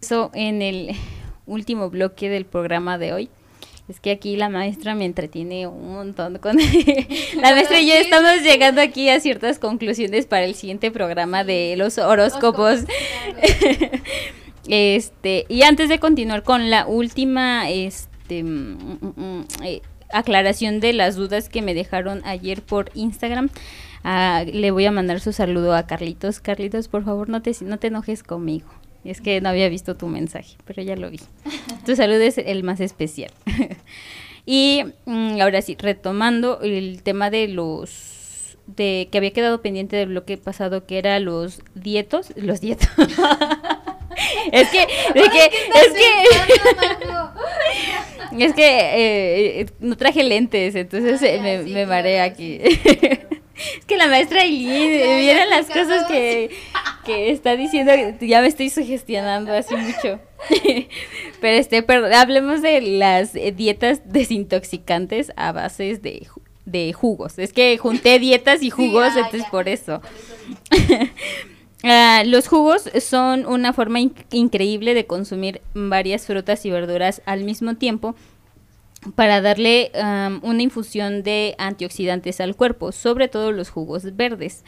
Eso 0.00 0.30
en 0.34 0.62
el 0.62 0.96
último 1.46 1.88
bloque 1.90 2.28
del 2.28 2.46
programa 2.46 2.98
de 2.98 3.12
hoy. 3.12 3.30
Es 3.88 4.00
que 4.00 4.10
aquí 4.10 4.36
la 4.36 4.50
maestra 4.50 4.94
me 4.94 5.06
entretiene 5.06 5.66
un 5.66 5.94
montón 5.94 6.38
con 6.38 6.56
la 7.36 7.50
maestra 7.52 7.80
y 7.80 7.88
yo 7.88 7.94
estamos 7.94 8.42
llegando 8.42 8.82
aquí 8.82 9.08
a 9.08 9.18
ciertas 9.18 9.58
conclusiones 9.58 10.26
para 10.26 10.44
el 10.44 10.54
siguiente 10.54 10.90
programa 10.90 11.42
de 11.42 11.74
los 11.78 11.96
horóscopos. 11.98 12.80
este, 14.68 15.46
y 15.48 15.62
antes 15.62 15.88
de 15.88 15.98
continuar 15.98 16.42
con 16.42 16.68
la 16.68 16.86
última 16.86 17.70
este 17.70 18.42
mm, 18.42 18.98
mm, 19.00 19.12
mm, 19.16 19.44
eh, 19.64 19.80
aclaración 20.12 20.80
de 20.80 20.92
las 20.92 21.16
dudas 21.16 21.48
que 21.48 21.62
me 21.62 21.72
dejaron 21.72 22.20
ayer 22.26 22.60
por 22.60 22.90
Instagram, 22.92 23.48
ah, 24.04 24.44
le 24.46 24.70
voy 24.70 24.84
a 24.84 24.92
mandar 24.92 25.20
su 25.20 25.32
saludo 25.32 25.74
a 25.74 25.86
Carlitos. 25.86 26.40
Carlitos, 26.40 26.88
por 26.88 27.04
favor, 27.06 27.30
no 27.30 27.40
te 27.40 27.52
no 27.62 27.78
te 27.78 27.86
enojes 27.86 28.22
conmigo. 28.22 28.68
Es 29.04 29.20
que 29.20 29.40
no 29.40 29.48
había 29.48 29.68
visto 29.68 29.96
tu 29.96 30.06
mensaje, 30.06 30.56
pero 30.64 30.80
ya 30.82 30.94
lo 30.96 31.10
vi. 31.10 31.18
Tu 31.86 31.96
salud 31.96 32.20
es 32.20 32.38
el 32.38 32.62
más 32.62 32.78
especial. 32.80 33.32
y 34.46 34.84
mm, 35.06 35.40
ahora 35.40 35.60
sí, 35.62 35.76
retomando 35.78 36.60
el 36.60 37.02
tema 37.02 37.30
de 37.30 37.48
los 37.48 38.58
de 38.66 39.08
que 39.10 39.18
había 39.18 39.32
quedado 39.32 39.62
pendiente 39.62 39.96
del 39.96 40.08
bloque 40.08 40.36
pasado 40.36 40.86
que 40.86 40.98
era 40.98 41.18
los 41.20 41.62
dietos, 41.74 42.32
los 42.36 42.60
dietos. 42.60 42.90
es 44.52 44.68
que, 44.68 44.86
es 45.14 45.28
que, 45.30 45.44
es 45.46 45.92
que, 45.94 46.24
es 48.44 48.54
que 48.54 49.66
no 49.80 49.96
traje 49.96 50.22
lentes, 50.22 50.74
entonces 50.74 51.22
me, 51.40 51.62
me 51.62 51.86
mareé 51.86 52.20
aquí. 52.20 52.60
Es 53.58 53.84
que 53.86 53.96
la 53.96 54.06
maestra 54.06 54.44
Eileen, 54.44 55.18
vieron 55.18 55.50
las 55.50 55.66
cosas 55.66 56.06
que, 56.06 56.50
que, 57.08 57.30
está 57.30 57.56
diciendo, 57.56 57.92
ya 58.20 58.40
me 58.40 58.46
estoy 58.46 58.70
sugestionando 58.70 59.52
así 59.52 59.74
mucho. 59.74 60.20
Pero 61.40 61.56
este, 61.56 61.82
perdón, 61.82 62.12
hablemos 62.12 62.62
de 62.62 62.80
las 62.80 63.32
dietas 63.32 64.02
desintoxicantes 64.04 65.32
a 65.36 65.52
bases 65.52 66.02
de, 66.02 66.28
de 66.64 66.92
jugos. 66.92 67.38
Es 67.38 67.52
que 67.52 67.76
junté 67.78 68.18
dietas 68.18 68.62
y 68.62 68.70
jugos, 68.70 69.12
ah, 69.14 69.20
entonces 69.24 69.48
por 69.50 69.68
eso. 69.68 70.00
Ah, 71.84 72.24
los 72.26 72.48
jugos 72.48 72.90
son 73.00 73.46
una 73.46 73.72
forma 73.72 74.00
increíble 74.32 74.94
de 74.94 75.06
consumir 75.06 75.60
varias 75.74 76.26
frutas 76.26 76.66
y 76.66 76.70
verduras 76.72 77.22
al 77.24 77.44
mismo 77.44 77.76
tiempo 77.76 78.16
para 79.14 79.40
darle 79.40 79.92
una 80.42 80.62
infusión 80.62 81.22
de 81.22 81.54
antioxidantes 81.58 82.40
al 82.40 82.56
cuerpo, 82.56 82.90
sobre 82.90 83.28
todo 83.28 83.52
los 83.52 83.70
jugos 83.70 84.16
verdes. 84.16 84.64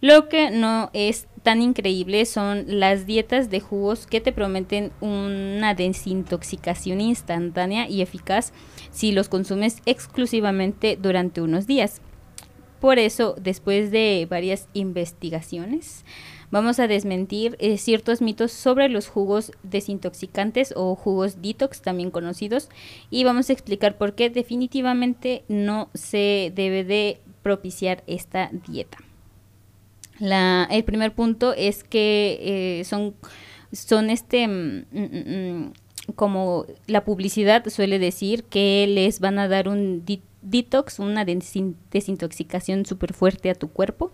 Lo 0.00 0.28
que 0.28 0.50
no 0.50 0.90
es 0.92 1.26
tan 1.42 1.60
increíble 1.60 2.24
son 2.24 2.64
las 2.68 3.06
dietas 3.06 3.50
de 3.50 3.60
jugos 3.60 4.06
que 4.06 4.20
te 4.20 4.32
prometen 4.32 4.92
una 5.00 5.74
desintoxicación 5.74 7.00
instantánea 7.00 7.88
y 7.88 8.02
eficaz 8.02 8.52
si 8.90 9.12
los 9.12 9.28
consumes 9.28 9.82
exclusivamente 9.86 10.96
durante 11.00 11.40
unos 11.40 11.66
días. 11.66 12.00
Por 12.80 13.00
eso, 13.00 13.34
después 13.40 13.90
de 13.90 14.26
varias 14.30 14.68
investigaciones, 14.72 16.04
Vamos 16.50 16.80
a 16.80 16.88
desmentir 16.88 17.56
eh, 17.58 17.76
ciertos 17.76 18.22
mitos 18.22 18.52
sobre 18.52 18.88
los 18.88 19.06
jugos 19.06 19.52
desintoxicantes 19.62 20.72
o 20.76 20.94
jugos 20.94 21.42
detox 21.42 21.82
también 21.82 22.10
conocidos 22.10 22.70
y 23.10 23.24
vamos 23.24 23.50
a 23.50 23.52
explicar 23.52 23.98
por 23.98 24.14
qué 24.14 24.30
definitivamente 24.30 25.44
no 25.48 25.90
se 25.92 26.50
debe 26.54 26.84
de 26.84 27.20
propiciar 27.42 28.02
esta 28.06 28.50
dieta. 28.66 28.96
La, 30.18 30.66
el 30.70 30.84
primer 30.84 31.12
punto 31.12 31.54
es 31.54 31.84
que 31.84 32.38
eh, 32.80 32.84
son, 32.84 33.14
son 33.72 34.10
este 34.10 34.48
mm, 34.48 34.84
mm, 34.90 35.02
mm, 35.02 35.72
como 36.14 36.66
la 36.86 37.04
publicidad 37.04 37.66
suele 37.68 37.98
decir 37.98 38.44
que 38.44 38.86
les 38.88 39.20
van 39.20 39.38
a 39.38 39.48
dar 39.48 39.68
un 39.68 40.04
detox, 40.42 40.98
una 40.98 41.24
desintoxicación 41.24 42.86
súper 42.86 43.12
fuerte 43.12 43.50
a 43.50 43.54
tu 43.54 43.68
cuerpo. 43.68 44.10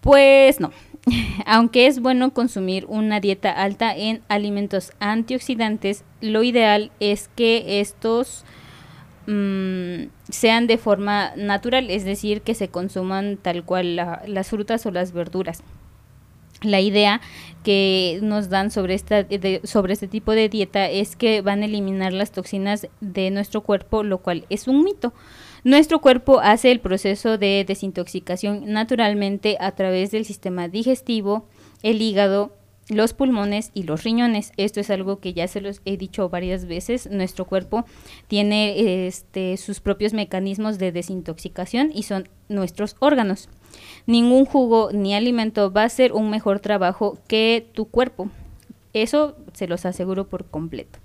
Pues 0.00 0.60
no, 0.60 0.72
aunque 1.46 1.86
es 1.86 2.00
bueno 2.00 2.32
consumir 2.32 2.86
una 2.88 3.20
dieta 3.20 3.50
alta 3.50 3.94
en 3.94 4.22
alimentos 4.28 4.92
antioxidantes, 4.98 6.04
lo 6.20 6.42
ideal 6.42 6.90
es 7.00 7.28
que 7.36 7.80
estos 7.80 8.44
mm, 9.30 10.10
sean 10.28 10.66
de 10.66 10.78
forma 10.78 11.32
natural, 11.36 11.90
es 11.90 12.04
decir, 12.04 12.42
que 12.42 12.54
se 12.54 12.68
consuman 12.68 13.36
tal 13.36 13.64
cual 13.64 13.96
las 13.96 14.48
frutas 14.48 14.84
o 14.86 14.90
las 14.90 15.12
verduras. 15.12 15.62
La 16.62 16.80
idea 16.80 17.22
que 17.64 18.18
nos 18.22 18.50
dan 18.50 18.70
sobre, 18.70 18.94
esta, 18.94 19.26
sobre 19.64 19.94
este 19.94 20.08
tipo 20.08 20.32
de 20.32 20.50
dieta 20.50 20.90
es 20.90 21.16
que 21.16 21.40
van 21.40 21.62
a 21.62 21.64
eliminar 21.64 22.12
las 22.12 22.32
toxinas 22.32 22.86
de 23.00 23.30
nuestro 23.30 23.62
cuerpo, 23.62 24.02
lo 24.02 24.18
cual 24.18 24.44
es 24.50 24.68
un 24.68 24.84
mito. 24.84 25.14
Nuestro 25.64 26.00
cuerpo 26.00 26.40
hace 26.40 26.70
el 26.70 26.80
proceso 26.80 27.38
de 27.38 27.64
desintoxicación 27.66 28.72
naturalmente 28.72 29.56
a 29.60 29.72
través 29.72 30.10
del 30.10 30.26
sistema 30.26 30.68
digestivo, 30.68 31.46
el 31.82 32.02
hígado, 32.02 32.52
los 32.90 33.14
pulmones 33.14 33.70
y 33.74 33.84
los 33.84 34.02
riñones. 34.02 34.52
Esto 34.56 34.80
es 34.80 34.90
algo 34.90 35.20
que 35.20 35.32
ya 35.32 35.48
se 35.48 35.60
los 35.60 35.80
he 35.84 35.96
dicho 35.96 36.28
varias 36.28 36.66
veces. 36.66 37.08
Nuestro 37.10 37.44
cuerpo 37.44 37.84
tiene 38.28 39.06
este, 39.06 39.56
sus 39.56 39.80
propios 39.80 40.12
mecanismos 40.12 40.78
de 40.78 40.92
desintoxicación 40.92 41.90
y 41.94 42.02
son 42.02 42.28
nuestros 42.48 42.96
órganos. 42.98 43.48
Ningún 44.06 44.44
jugo 44.44 44.90
ni 44.92 45.14
alimento 45.14 45.72
va 45.72 45.82
a 45.82 45.86
hacer 45.86 46.12
un 46.12 46.30
mejor 46.30 46.60
trabajo 46.60 47.18
que 47.28 47.66
tu 47.72 47.86
cuerpo. 47.86 48.28
Eso 48.92 49.36
se 49.52 49.68
los 49.68 49.86
aseguro 49.86 50.28
por 50.28 50.44
completo. 50.46 50.98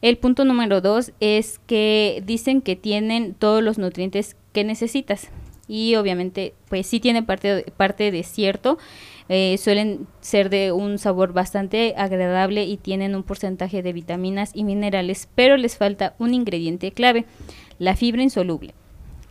El 0.00 0.16
punto 0.16 0.44
número 0.44 0.80
dos 0.80 1.12
es 1.20 1.58
que 1.66 2.22
dicen 2.24 2.62
que 2.62 2.76
tienen 2.76 3.34
todos 3.34 3.62
los 3.62 3.78
nutrientes 3.78 4.36
que 4.52 4.64
necesitas. 4.64 5.28
Y 5.68 5.94
obviamente, 5.96 6.54
pues 6.68 6.86
sí 6.86 6.98
tiene 6.98 7.22
parte, 7.22 7.66
parte 7.76 8.10
de 8.10 8.22
cierto. 8.22 8.78
Eh, 9.28 9.58
suelen 9.58 10.06
ser 10.20 10.48
de 10.48 10.72
un 10.72 10.98
sabor 10.98 11.34
bastante 11.34 11.94
agradable 11.98 12.64
y 12.64 12.78
tienen 12.78 13.14
un 13.14 13.22
porcentaje 13.22 13.82
de 13.82 13.92
vitaminas 13.92 14.50
y 14.54 14.64
minerales, 14.64 15.28
pero 15.34 15.58
les 15.58 15.76
falta 15.76 16.14
un 16.18 16.32
ingrediente 16.32 16.92
clave, 16.92 17.26
la 17.78 17.94
fibra 17.94 18.22
insoluble. 18.22 18.72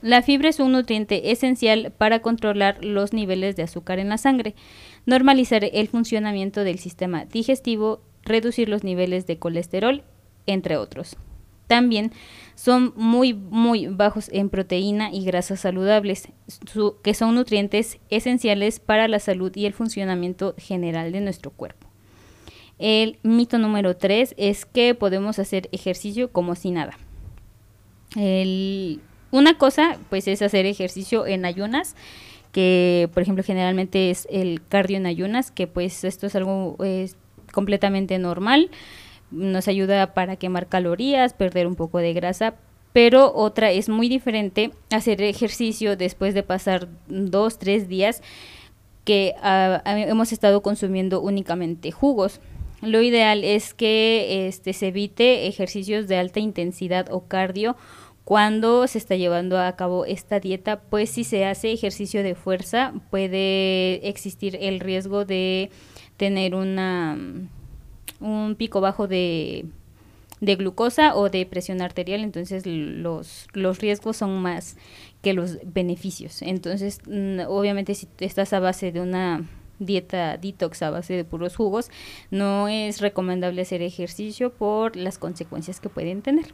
La 0.04 0.22
fibra 0.22 0.50
es 0.50 0.60
un 0.60 0.74
nutriente 0.74 1.32
esencial 1.32 1.92
para 1.98 2.22
controlar 2.22 2.86
los 2.86 3.14
niveles 3.14 3.56
de 3.56 3.64
azúcar 3.64 3.98
en 3.98 4.10
la 4.10 4.20
sangre, 4.20 4.54
normalizar 5.08 5.64
el 5.64 5.88
funcionamiento 5.88 6.64
del 6.64 6.78
sistema 6.78 7.26
digestivo, 7.26 8.02
reducir 8.22 8.70
los 8.70 8.84
niveles 8.84 9.26
de 9.26 9.40
colesterol 9.40 10.04
entre 10.46 10.78
otros. 10.78 11.18
También 11.68 12.12
son 12.56 12.94
muy, 12.96 13.34
muy 13.34 13.88
bajos 13.88 14.30
en 14.34 14.50
proteína 14.50 15.12
y 15.12 15.24
grasas 15.26 15.60
saludables, 15.60 16.30
que 17.04 17.14
son 17.14 17.36
nutrientes 17.36 18.00
esenciales 18.10 18.80
para 18.80 19.08
la 19.08 19.20
salud 19.20 19.52
y 19.56 19.66
el 19.66 19.74
funcionamiento 19.74 20.56
general 20.58 21.12
de 21.12 21.22
nuestro 21.22 21.52
cuerpo. 21.52 21.88
El 22.80 23.20
mito 23.24 23.58
número 23.58 23.98
3 23.98 24.36
es 24.38 24.66
que 24.66 24.96
podemos 24.96 25.40
hacer 25.40 25.70
ejercicio 25.72 26.32
como 26.32 26.56
si 26.56 26.72
nada. 26.72 26.98
una 29.30 29.58
cosa, 29.58 29.98
pues, 30.10 30.28
es 30.28 30.42
hacer 30.42 30.66
ejercicio 30.66 31.28
en 31.28 31.46
ayunas, 31.46 31.96
que, 32.54 33.10
por 33.14 33.22
ejemplo, 33.22 33.44
generalmente 33.44 34.10
es 34.10 34.28
el 34.32 34.62
cardio 34.68 34.98
en 34.98 35.06
ayunas, 35.06 35.52
que, 35.52 35.68
pues, 35.68 36.04
esto 36.06 36.26
es 36.28 36.36
algo 36.36 36.78
completamente 37.52 38.18
normal 38.18 38.72
nos 39.32 39.68
ayuda 39.68 40.14
para 40.14 40.36
quemar 40.36 40.68
calorías, 40.68 41.34
perder 41.34 41.68
un 41.68 41.76
poco 41.76 42.00
de 42.00 42.14
grasa, 42.14 42.56
pero 42.94 43.34
otra 43.36 43.72
es 43.72 43.90
muy 43.90 44.10
diferente 44.10 44.72
hacer 44.90 45.22
ejercicio 45.22 45.96
después 45.98 46.34
de 46.34 46.44
pasar 46.44 46.88
dos, 47.08 47.60
tres 47.60 47.88
días 47.88 48.22
que 49.04 49.36
ah, 49.42 49.82
hemos 49.86 50.32
estado 50.32 50.62
consumiendo 50.62 51.22
únicamente 51.22 51.92
jugos. 51.92 52.42
lo 52.82 53.02
ideal 53.02 53.44
es 53.44 53.74
que 53.74 54.48
este, 54.48 54.74
se 54.74 54.88
evite 54.88 55.48
ejercicios 55.48 56.08
de 56.08 56.18
alta 56.18 56.40
intensidad 56.40 57.08
o 57.12 57.22
cardio 57.28 57.76
cuando 58.24 58.88
se 58.88 58.98
está 58.98 59.16
llevando 59.16 59.58
a 59.58 59.74
cabo 59.78 60.04
esta 60.04 60.42
dieta, 60.42 60.82
pues 60.82 61.10
si 61.12 61.24
se 61.24 61.46
hace 61.46 61.72
ejercicio 61.72 62.24
de 62.24 62.36
fuerza 62.36 62.94
puede 63.10 64.06
existir 64.10 64.58
el 64.60 64.82
riesgo 64.82 65.24
de 65.24 65.72
tener 66.18 66.54
una 66.54 67.18
un 68.20 68.56
pico 68.56 68.82
bajo 68.82 69.08
de, 69.08 69.66
de 70.42 70.56
glucosa 70.56 71.16
o 71.16 71.30
de 71.30 71.46
presión 71.46 71.82
arterial, 71.82 72.22
entonces 72.22 72.66
los, 72.66 73.48
los 73.54 73.80
riesgos 73.80 74.18
son 74.18 74.42
más 74.42 74.78
que 75.22 75.34
los 75.34 75.58
beneficios. 75.66 76.42
Entonces, 76.42 77.00
mm, 77.08 77.42
obviamente 77.48 77.96
si 77.96 78.08
estás 78.20 78.54
a 78.54 78.60
base 78.60 78.92
de 78.92 79.02
una 79.02 79.46
dieta 79.80 80.38
detox 80.38 80.82
a 80.82 80.90
base 80.90 81.14
de 81.14 81.24
puros 81.24 81.56
jugos, 81.56 81.90
no 82.32 82.68
es 82.68 83.02
recomendable 83.02 83.62
hacer 83.62 83.82
ejercicio 83.82 84.52
por 84.52 84.96
las 84.96 85.18
consecuencias 85.18 85.80
que 85.80 85.90
pueden 85.90 86.22
tener. 86.22 86.54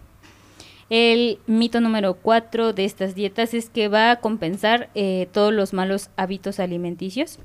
El 0.89 1.39
mito 1.47 1.81
número 1.81 2.15
cuatro 2.15 2.73
de 2.73 2.85
estas 2.85 3.15
dietas 3.15 3.53
es 3.53 3.69
que 3.69 3.87
va 3.87 4.11
a 4.11 4.19
compensar 4.19 4.89
eh, 4.95 5.27
todos 5.31 5.53
los 5.53 5.73
malos 5.73 6.09
hábitos 6.17 6.59
alimenticios. 6.59 7.39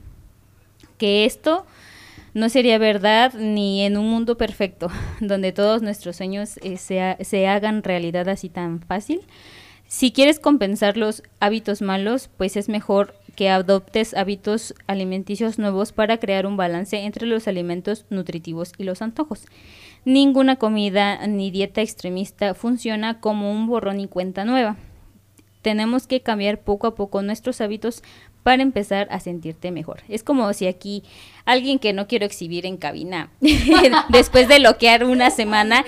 Que 0.99 1.25
esto 1.25 1.65
no 2.39 2.49
sería 2.49 2.79
verdad 2.79 3.35
ni 3.35 3.83
en 3.83 3.97
un 3.97 4.09
mundo 4.09 4.37
perfecto, 4.37 4.89
donde 5.21 5.53
todos 5.53 5.83
nuestros 5.83 6.17
sueños 6.17 6.59
eh, 6.63 6.77
se, 6.77 7.17
se 7.21 7.47
hagan 7.49 7.83
realidad 7.83 8.29
así 8.29 8.49
tan 8.49 8.81
fácil. 8.81 9.23
Si 9.89 10.13
quieres 10.13 10.39
compensar 10.39 10.97
los 10.97 11.23
hábitos 11.41 11.83
malos, 11.83 12.31
pues 12.37 12.57
es 12.57 12.69
mejor 12.69 13.15
que 13.35 13.49
adoptes 13.49 14.15
hábitos 14.15 14.75
alimenticios 14.87 15.59
nuevos 15.59 15.93
para 15.93 16.19
crear 16.19 16.47
un 16.47 16.57
balance 16.57 16.99
entre 16.99 17.27
los 17.27 17.49
alimentos 17.49 18.05
nutritivos 18.11 18.73
y 18.79 18.85
los 18.85 19.03
antojos. 19.03 19.47
Ninguna 20.05 20.57
comida 20.57 21.27
ni 21.27 21.51
dieta 21.51 21.81
extremista 21.81 22.55
funciona 22.55 23.21
como 23.21 23.51
un 23.51 23.67
borrón 23.67 23.99
y 23.99 24.07
cuenta 24.07 24.45
nueva. 24.45 24.77
Tenemos 25.63 26.07
que 26.07 26.21
cambiar 26.21 26.61
poco 26.61 26.87
a 26.87 26.95
poco 26.95 27.23
nuestros 27.23 27.61
hábitos 27.61 28.03
para 28.49 28.63
empezar 28.63 29.09
a 29.11 29.21
sentirte 29.21 29.71
mejor. 29.71 30.01
Es 30.09 30.23
como 30.23 30.51
si 30.55 30.69
aquí 30.69 31.03
alguien 31.45 31.79
que 31.79 31.93
no 31.93 32.07
quiero 32.07 32.25
exhibir 32.25 32.65
en 32.65 32.79
cabina, 32.79 33.29
después 34.09 34.49
de 34.49 34.59
bloquear 34.59 35.05
una 35.05 35.29
semana, 35.31 35.85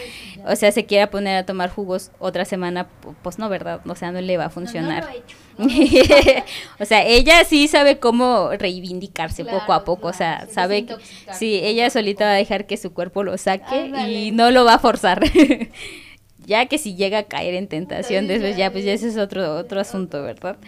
o 0.46 0.54
sea, 0.56 0.70
se 0.70 0.84
quiera 0.84 1.08
poner 1.08 1.38
a 1.38 1.46
tomar 1.46 1.70
jugos 1.70 2.10
otra 2.18 2.44
semana, 2.44 2.86
pues 3.22 3.38
no, 3.38 3.48
¿verdad? 3.48 3.80
O 3.86 3.94
sea, 3.94 4.12
no 4.12 4.20
le 4.20 4.36
va 4.36 4.44
a 4.44 4.50
funcionar. 4.50 5.08
o 6.78 6.84
sea, 6.84 7.02
ella 7.06 7.44
sí 7.44 7.66
sabe 7.66 7.98
cómo 7.98 8.50
reivindicarse 8.50 9.46
poco 9.46 9.72
a 9.72 9.86
poco, 9.86 10.08
o 10.08 10.12
sea, 10.12 10.46
sabe 10.50 10.84
que 10.84 10.96
sí, 11.32 11.60
ella 11.62 11.88
solita 11.88 12.26
va 12.26 12.32
a 12.32 12.34
dejar 12.34 12.66
que 12.66 12.76
su 12.76 12.92
cuerpo 12.92 13.22
lo 13.22 13.38
saque 13.38 13.90
y 14.06 14.32
no 14.32 14.50
lo 14.50 14.66
va 14.66 14.74
a 14.74 14.78
forzar. 14.78 15.22
ya 16.46 16.66
que 16.66 16.76
si 16.76 16.94
llega 16.94 17.20
a 17.20 17.22
caer 17.22 17.54
en 17.54 17.68
tentación, 17.68 18.26
después 18.26 18.54
ya, 18.54 18.70
pues 18.70 18.84
ya 18.84 18.92
ese 18.92 19.08
es 19.08 19.16
otro, 19.16 19.56
otro 19.56 19.80
asunto, 19.80 20.22
¿verdad? 20.22 20.58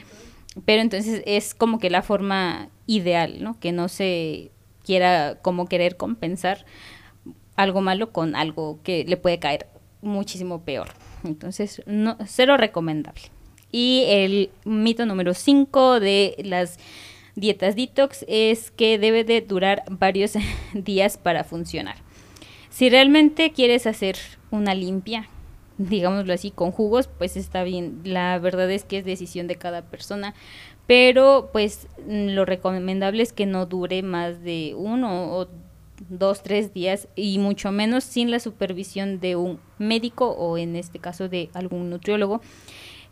Pero 0.64 0.82
entonces 0.82 1.22
es 1.26 1.54
como 1.54 1.78
que 1.78 1.90
la 1.90 2.02
forma 2.02 2.68
ideal, 2.86 3.42
¿no? 3.42 3.58
Que 3.58 3.72
no 3.72 3.88
se 3.88 4.50
quiera 4.84 5.38
como 5.40 5.66
querer 5.66 5.96
compensar 5.96 6.66
algo 7.56 7.80
malo 7.80 8.12
con 8.12 8.34
algo 8.34 8.80
que 8.82 9.04
le 9.04 9.16
puede 9.16 9.38
caer 9.38 9.68
muchísimo 10.02 10.62
peor. 10.62 10.88
Entonces, 11.24 11.82
no, 11.86 12.16
cero 12.26 12.56
recomendable. 12.56 13.22
Y 13.70 14.04
el 14.08 14.50
mito 14.64 15.06
número 15.06 15.32
5 15.32 16.00
de 16.00 16.36
las 16.44 16.78
dietas 17.34 17.76
detox 17.76 18.24
es 18.28 18.70
que 18.70 18.98
debe 18.98 19.24
de 19.24 19.40
durar 19.40 19.84
varios 19.88 20.34
días 20.74 21.16
para 21.16 21.44
funcionar. 21.44 21.96
Si 22.68 22.90
realmente 22.90 23.52
quieres 23.52 23.86
hacer 23.86 24.16
una 24.50 24.74
limpia, 24.74 25.28
digámoslo 25.88 26.32
así, 26.32 26.50
con 26.50 26.72
jugos, 26.72 27.08
pues 27.18 27.36
está 27.36 27.62
bien. 27.62 28.00
La 28.04 28.38
verdad 28.38 28.70
es 28.70 28.84
que 28.84 28.98
es 28.98 29.04
decisión 29.04 29.46
de 29.46 29.56
cada 29.56 29.82
persona, 29.82 30.34
pero 30.86 31.50
pues 31.52 31.88
mm, 32.06 32.28
lo 32.30 32.44
recomendable 32.44 33.22
es 33.22 33.32
que 33.32 33.46
no 33.46 33.66
dure 33.66 34.02
más 34.02 34.42
de 34.42 34.74
uno 34.76 35.36
o 35.36 35.48
dos, 36.08 36.42
tres 36.42 36.74
días 36.74 37.08
y 37.14 37.38
mucho 37.38 37.70
menos 37.70 38.04
sin 38.04 38.30
la 38.30 38.40
supervisión 38.40 39.20
de 39.20 39.36
un 39.36 39.60
médico 39.78 40.30
o 40.30 40.58
en 40.58 40.76
este 40.76 40.98
caso 40.98 41.28
de 41.28 41.50
algún 41.54 41.90
nutriólogo. 41.90 42.40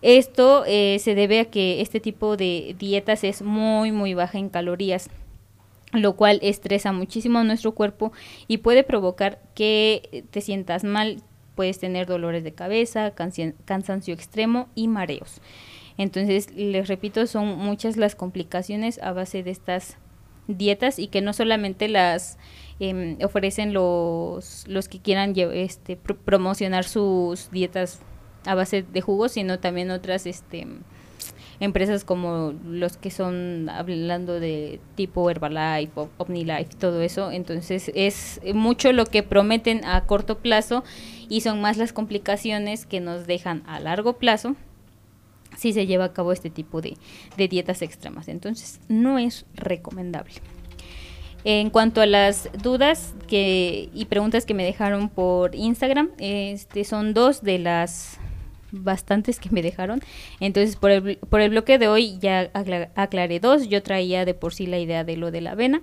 Esto 0.03 0.65
eh, 0.67 0.99
se 0.99 1.15
debe 1.15 1.41
a 1.41 1.45
que 1.45 1.83
este 1.83 2.01
tipo 2.01 2.37
de 2.37 2.75
dietas 2.79 3.23
es 3.23 3.43
muy, 3.43 3.93
muy 3.93 4.15
baja 4.15 4.39
en 4.39 4.49
calorías 4.49 5.11
lo 5.93 6.15
cual 6.15 6.39
estresa 6.43 6.93
muchísimo 6.93 7.39
a 7.39 7.45
nuestro 7.45 7.73
cuerpo 7.73 8.13
y 8.47 8.59
puede 8.59 8.85
provocar 8.85 9.41
que 9.55 10.25
te 10.31 10.41
sientas 10.41 10.85
mal, 10.85 11.23
puedes 11.61 11.79
tener 11.79 12.07
dolores 12.07 12.43
de 12.43 12.53
cabeza, 12.53 13.13
cansancio 13.67 14.15
extremo 14.15 14.71
y 14.75 14.89
mareos. 14.89 15.43
Entonces, 15.99 16.51
les 16.55 16.89
repito, 16.89 17.27
son 17.27 17.49
muchas 17.59 17.99
las 17.99 18.15
complicaciones 18.15 18.99
a 19.03 19.13
base 19.13 19.43
de 19.43 19.51
estas 19.51 19.99
dietas 20.49 20.99
y 20.99 21.09
que 21.09 21.21
no 21.21 21.35
solamente 21.35 21.89
las 21.89 22.39
em, 22.79 23.19
ofrecen 23.23 23.75
los, 23.75 24.65
los 24.69 24.89
que 24.89 25.01
quieran 25.01 25.35
este, 25.37 25.97
promocionar 25.99 26.85
sus 26.85 27.51
dietas 27.51 28.01
a 28.47 28.55
base 28.55 28.83
de 28.83 29.01
jugos, 29.03 29.33
sino 29.33 29.59
también 29.59 29.91
otras 29.91 30.25
este, 30.25 30.67
empresas 31.61 32.05
como 32.05 32.55
los 32.65 32.97
que 32.97 33.11
son 33.11 33.69
hablando 33.69 34.41
de 34.41 34.81
tipo 34.95 35.31
Herbalife, 35.31 36.09
OmniLife, 36.17 36.77
todo 36.79 37.03
eso. 37.03 37.31
Entonces 37.31 37.93
es 37.95 38.41
mucho 38.55 38.93
lo 38.93 39.05
que 39.05 39.23
prometen 39.23 39.85
a 39.85 40.07
corto 40.07 40.39
plazo 40.39 40.83
y 41.31 41.41
son 41.41 41.63
más 41.63 41.79
las 41.79 41.95
complicaciones 41.95 42.85
que 42.85 43.01
nos 43.01 43.27
dejan 43.27 43.63
a 43.67 43.81
largo 43.81 44.19
plazo 44.19 44.57
si 45.57 45.73
se 45.73 45.87
lleva 45.87 46.05
a 46.07 46.13
cabo 46.13 46.33
este 46.33 46.51
tipo 46.51 46.83
de, 46.83 46.97
dietas 47.37 47.83
extremas. 47.83 48.29
Entonces 48.29 48.81
no 48.89 49.19
es 49.19 49.47
recomendable. 49.55 50.35
En 51.45 51.71
cuanto 51.71 52.03
a 52.03 52.07
las 52.07 52.51
dudas 52.63 53.15
que, 53.27 53.89
y 53.95 54.05
preguntas 54.07 54.45
que 54.45 54.55
me 54.55 54.65
dejaron 54.65 55.09
por 55.09 55.55
Instagram, 55.55 56.11
este 56.19 56.85
son 56.85 57.15
dos 57.15 57.43
de 57.43 57.59
las 57.59 58.19
bastantes 58.73 59.41
que 59.41 59.51
me 59.51 59.63
dejaron. 59.63 60.01
Entonces, 60.39 60.77
por 60.77 60.91
el, 60.91 61.17
por 61.17 61.41
el 61.41 61.51
bloque 61.51 61.79
de 61.79 61.89
hoy 61.89 62.19
ya 62.19 62.51
aclaré 62.53 63.41
dos. 63.41 63.69
Yo 63.69 63.83
traía 63.83 64.25
de 64.25 64.35
por 64.35 64.53
sí 64.53 64.67
la 64.67 64.79
idea 64.79 65.05
de 65.05 65.17
lo 65.17 65.31
de 65.31 65.41
la 65.41 65.53
avena. 65.53 65.81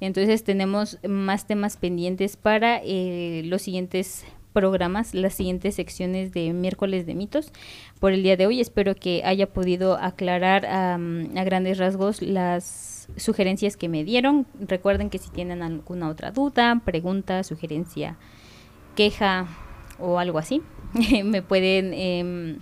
Entonces, 0.00 0.44
tenemos 0.44 0.98
más 1.06 1.46
temas 1.46 1.76
pendientes 1.76 2.36
para 2.36 2.80
eh, 2.84 3.42
los 3.44 3.62
siguientes 3.62 4.24
programas, 4.52 5.14
las 5.14 5.34
siguientes 5.34 5.74
secciones 5.74 6.32
de 6.32 6.52
miércoles 6.52 7.06
de 7.06 7.14
mitos 7.14 7.52
por 8.00 8.12
el 8.12 8.22
día 8.22 8.36
de 8.36 8.46
hoy. 8.46 8.60
Espero 8.60 8.94
que 8.94 9.22
haya 9.24 9.46
podido 9.46 9.96
aclarar 9.96 10.66
a 10.66 10.98
grandes 11.44 11.78
rasgos 11.78 12.22
las 12.22 13.08
sugerencias 13.16 13.76
que 13.76 13.88
me 13.88 14.04
dieron. 14.04 14.46
Recuerden 14.60 15.10
que 15.10 15.18
si 15.18 15.30
tienen 15.30 15.62
alguna 15.62 16.08
otra 16.08 16.30
duda, 16.30 16.80
pregunta, 16.84 17.42
sugerencia, 17.42 18.16
queja 18.94 19.46
o 19.98 20.18
algo 20.18 20.38
así, 20.38 20.62
me 21.24 21.42
pueden 21.42 21.92
em, 21.94 22.58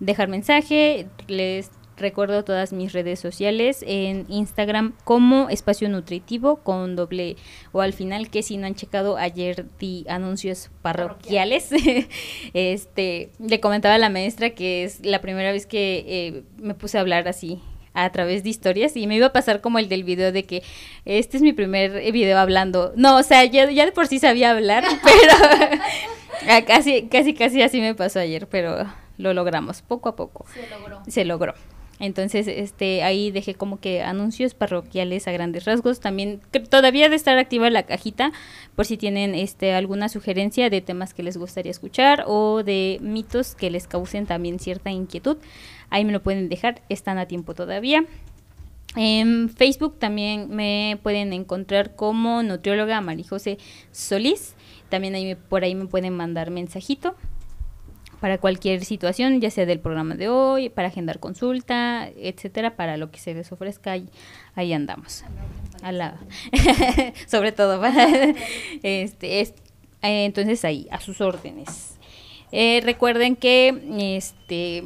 dejar 0.00 0.28
mensaje. 0.28 1.06
Les 1.28 1.70
recuerdo 2.02 2.44
todas 2.44 2.74
mis 2.74 2.92
redes 2.92 3.18
sociales 3.18 3.82
en 3.86 4.26
Instagram 4.28 4.94
como 5.04 5.48
espacio 5.48 5.88
nutritivo 5.88 6.56
con 6.56 6.96
doble 6.96 7.36
o 7.72 7.80
al 7.80 7.94
final 7.94 8.28
que 8.28 8.42
si 8.42 8.58
no 8.58 8.66
han 8.66 8.74
checado 8.74 9.16
ayer 9.16 9.64
di 9.78 10.04
anuncios 10.08 10.70
parroquiales 10.82 11.70
este 12.52 13.30
le 13.38 13.60
comentaba 13.60 13.94
a 13.94 13.98
la 13.98 14.10
maestra 14.10 14.50
que 14.50 14.84
es 14.84 15.04
la 15.04 15.22
primera 15.22 15.50
vez 15.50 15.66
que 15.66 16.04
eh, 16.06 16.42
me 16.58 16.74
puse 16.74 16.98
a 16.98 17.00
hablar 17.00 17.26
así 17.26 17.60
a 17.94 18.10
través 18.10 18.42
de 18.42 18.50
historias 18.50 18.96
y 18.96 19.06
me 19.06 19.16
iba 19.16 19.26
a 19.26 19.32
pasar 19.32 19.60
como 19.60 19.78
el 19.78 19.88
del 19.88 20.04
video 20.04 20.32
de 20.32 20.44
que 20.44 20.62
este 21.04 21.38
es 21.38 21.42
mi 21.42 21.54
primer 21.54 22.12
video 22.12 22.38
hablando 22.38 22.92
no 22.96 23.16
o 23.16 23.22
sea 23.22 23.44
ya, 23.44 23.70
ya 23.70 23.86
de 23.86 23.92
por 23.92 24.06
sí 24.06 24.18
sabía 24.18 24.50
hablar 24.50 24.84
pero 25.02 25.80
casi, 26.66 27.08
casi, 27.08 27.34
casi 27.34 27.62
así 27.62 27.80
me 27.80 27.94
pasó 27.94 28.20
ayer, 28.20 28.46
pero 28.48 28.86
lo 29.18 29.34
logramos, 29.34 29.82
poco 29.82 30.08
a 30.08 30.16
poco. 30.16 30.46
Se 30.52 30.68
logró. 30.68 31.02
Se 31.06 31.24
logró. 31.24 31.54
Entonces, 32.02 32.48
este, 32.48 33.04
ahí 33.04 33.30
dejé 33.30 33.54
como 33.54 33.78
que 33.78 34.02
anuncios 34.02 34.54
parroquiales 34.54 35.28
a 35.28 35.32
grandes 35.32 35.66
rasgos. 35.66 36.00
También 36.00 36.40
todavía 36.68 37.08
de 37.08 37.14
estar 37.14 37.38
activa 37.38 37.70
la 37.70 37.84
cajita 37.84 38.32
por 38.74 38.86
si 38.86 38.96
tienen 38.96 39.36
este 39.36 39.72
alguna 39.72 40.08
sugerencia 40.08 40.68
de 40.68 40.80
temas 40.80 41.14
que 41.14 41.22
les 41.22 41.36
gustaría 41.36 41.70
escuchar 41.70 42.24
o 42.26 42.64
de 42.64 42.98
mitos 43.00 43.54
que 43.54 43.70
les 43.70 43.86
causen 43.86 44.26
también 44.26 44.58
cierta 44.58 44.90
inquietud. 44.90 45.36
Ahí 45.90 46.04
me 46.04 46.10
lo 46.10 46.20
pueden 46.24 46.48
dejar, 46.48 46.82
están 46.88 47.18
a 47.18 47.26
tiempo 47.26 47.54
todavía. 47.54 48.04
En 48.96 49.48
Facebook 49.48 50.00
también 50.00 50.50
me 50.50 50.98
pueden 51.04 51.32
encontrar 51.32 51.94
como 51.94 52.42
nutrióloga 52.42 53.00
Marijose 53.00 53.58
Solís. 53.92 54.56
También 54.88 55.14
ahí 55.14 55.36
por 55.36 55.62
ahí 55.62 55.76
me 55.76 55.86
pueden 55.86 56.16
mandar 56.16 56.50
mensajito 56.50 57.14
para 58.22 58.38
cualquier 58.38 58.84
situación, 58.84 59.40
ya 59.40 59.50
sea 59.50 59.66
del 59.66 59.80
programa 59.80 60.14
de 60.14 60.28
hoy, 60.28 60.68
para 60.68 60.86
agendar 60.86 61.18
consulta, 61.18 62.08
etcétera, 62.16 62.76
para 62.76 62.96
lo 62.96 63.10
que 63.10 63.18
se 63.18 63.34
les 63.34 63.50
ofrezca, 63.50 63.96
ahí, 64.54 64.72
andamos. 64.72 65.24
A 65.82 65.90
la, 65.90 66.20
sobre 67.26 67.50
todo, 67.50 67.82
este, 68.84 69.40
es, 69.40 69.54
eh, 70.02 70.24
entonces 70.24 70.64
ahí, 70.64 70.86
a 70.92 71.00
sus 71.00 71.20
órdenes. 71.20 71.98
Eh, 72.52 72.80
recuerden 72.84 73.34
que 73.34 74.14
este 74.16 74.84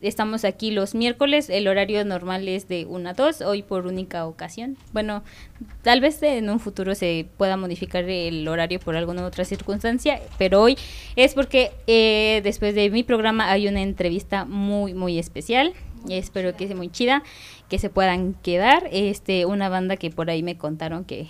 Estamos 0.00 0.44
aquí 0.44 0.70
los 0.70 0.94
miércoles, 0.94 1.50
el 1.50 1.68
horario 1.68 2.04
normal 2.04 2.48
es 2.48 2.68
de 2.68 2.86
1 2.86 3.08
a 3.08 3.12
2, 3.14 3.42
hoy 3.42 3.62
por 3.62 3.86
única 3.86 4.26
ocasión. 4.26 4.76
Bueno, 4.92 5.22
tal 5.82 6.00
vez 6.00 6.22
en 6.22 6.48
un 6.50 6.60
futuro 6.60 6.94
se 6.94 7.26
pueda 7.36 7.56
modificar 7.56 8.04
el 8.04 8.46
horario 8.48 8.80
por 8.80 8.96
alguna 8.96 9.24
otra 9.24 9.44
circunstancia, 9.44 10.20
pero 10.38 10.62
hoy 10.62 10.76
es 11.16 11.34
porque 11.34 11.72
eh, 11.86 12.40
después 12.44 12.74
de 12.74 12.90
mi 12.90 13.02
programa 13.02 13.50
hay 13.50 13.68
una 13.68 13.82
entrevista 13.82 14.44
muy, 14.44 14.94
muy 14.94 15.18
especial. 15.18 15.72
Espero 16.08 16.56
que 16.56 16.66
sea 16.66 16.76
muy 16.76 16.88
chida, 16.88 17.22
que 17.68 17.78
se 17.78 17.90
puedan 17.90 18.34
quedar. 18.34 18.88
Este, 18.92 19.44
una 19.46 19.68
banda 19.68 19.96
que 19.96 20.10
por 20.10 20.30
ahí 20.30 20.42
me 20.42 20.56
contaron 20.56 21.04
que 21.04 21.26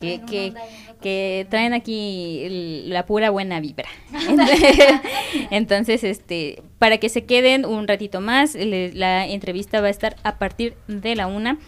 que, 0.00 0.54
que, 1.00 1.46
traen 1.50 1.74
aquí 1.74 2.84
la 2.88 3.06
pura 3.06 3.30
buena 3.30 3.60
vibra. 3.60 3.88
Entonces, 5.50 6.02
este, 6.04 6.62
para 6.78 6.98
que 6.98 7.08
se 7.08 7.24
queden 7.24 7.64
un 7.66 7.86
ratito 7.86 8.20
más, 8.20 8.54
la 8.54 9.26
entrevista 9.26 9.80
va 9.80 9.88
a 9.88 9.90
estar 9.90 10.16
a 10.22 10.38
partir 10.38 10.74
de 10.88 11.14
la 11.14 11.26
una. 11.26 11.58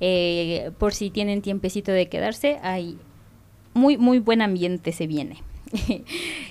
Eh, 0.00 0.70
por 0.78 0.94
si 0.94 1.10
tienen 1.10 1.42
tiempecito 1.42 1.90
de 1.90 2.08
quedarse, 2.08 2.58
hay 2.62 2.98
muy, 3.74 3.96
muy 3.96 4.18
buen 4.18 4.42
ambiente 4.42 4.92
se 4.92 5.06
viene. 5.06 5.42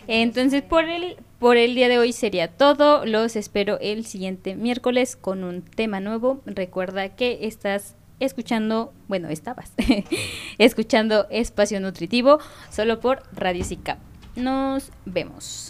Entonces, 0.08 0.62
por 0.62 0.86
el, 0.86 1.18
por 1.40 1.58
el 1.58 1.76
día 1.76 1.90
de 1.90 1.98
hoy 1.98 2.14
sería 2.14 2.48
todo. 2.48 3.06
Los 3.06 3.36
espero 3.36 3.80
el 3.80 4.06
siguiente 4.06 4.56
miércoles 4.56 5.16
con 5.16 5.44
un 5.44 5.62
tema 5.62 6.00
nuevo. 6.00 6.42
Recuerda 6.46 7.16
que 7.16 7.40
estás 7.42 7.97
escuchando, 8.20 8.94
bueno, 9.08 9.30
estabas 9.30 9.72
escuchando 10.58 11.28
Espacio 11.30 11.80
Nutritivo 11.80 12.40
solo 12.70 13.00
por 13.00 13.24
Radio 13.34 13.64
SICAP. 13.64 14.00
Nos 14.36 14.92
vemos. 15.06 15.66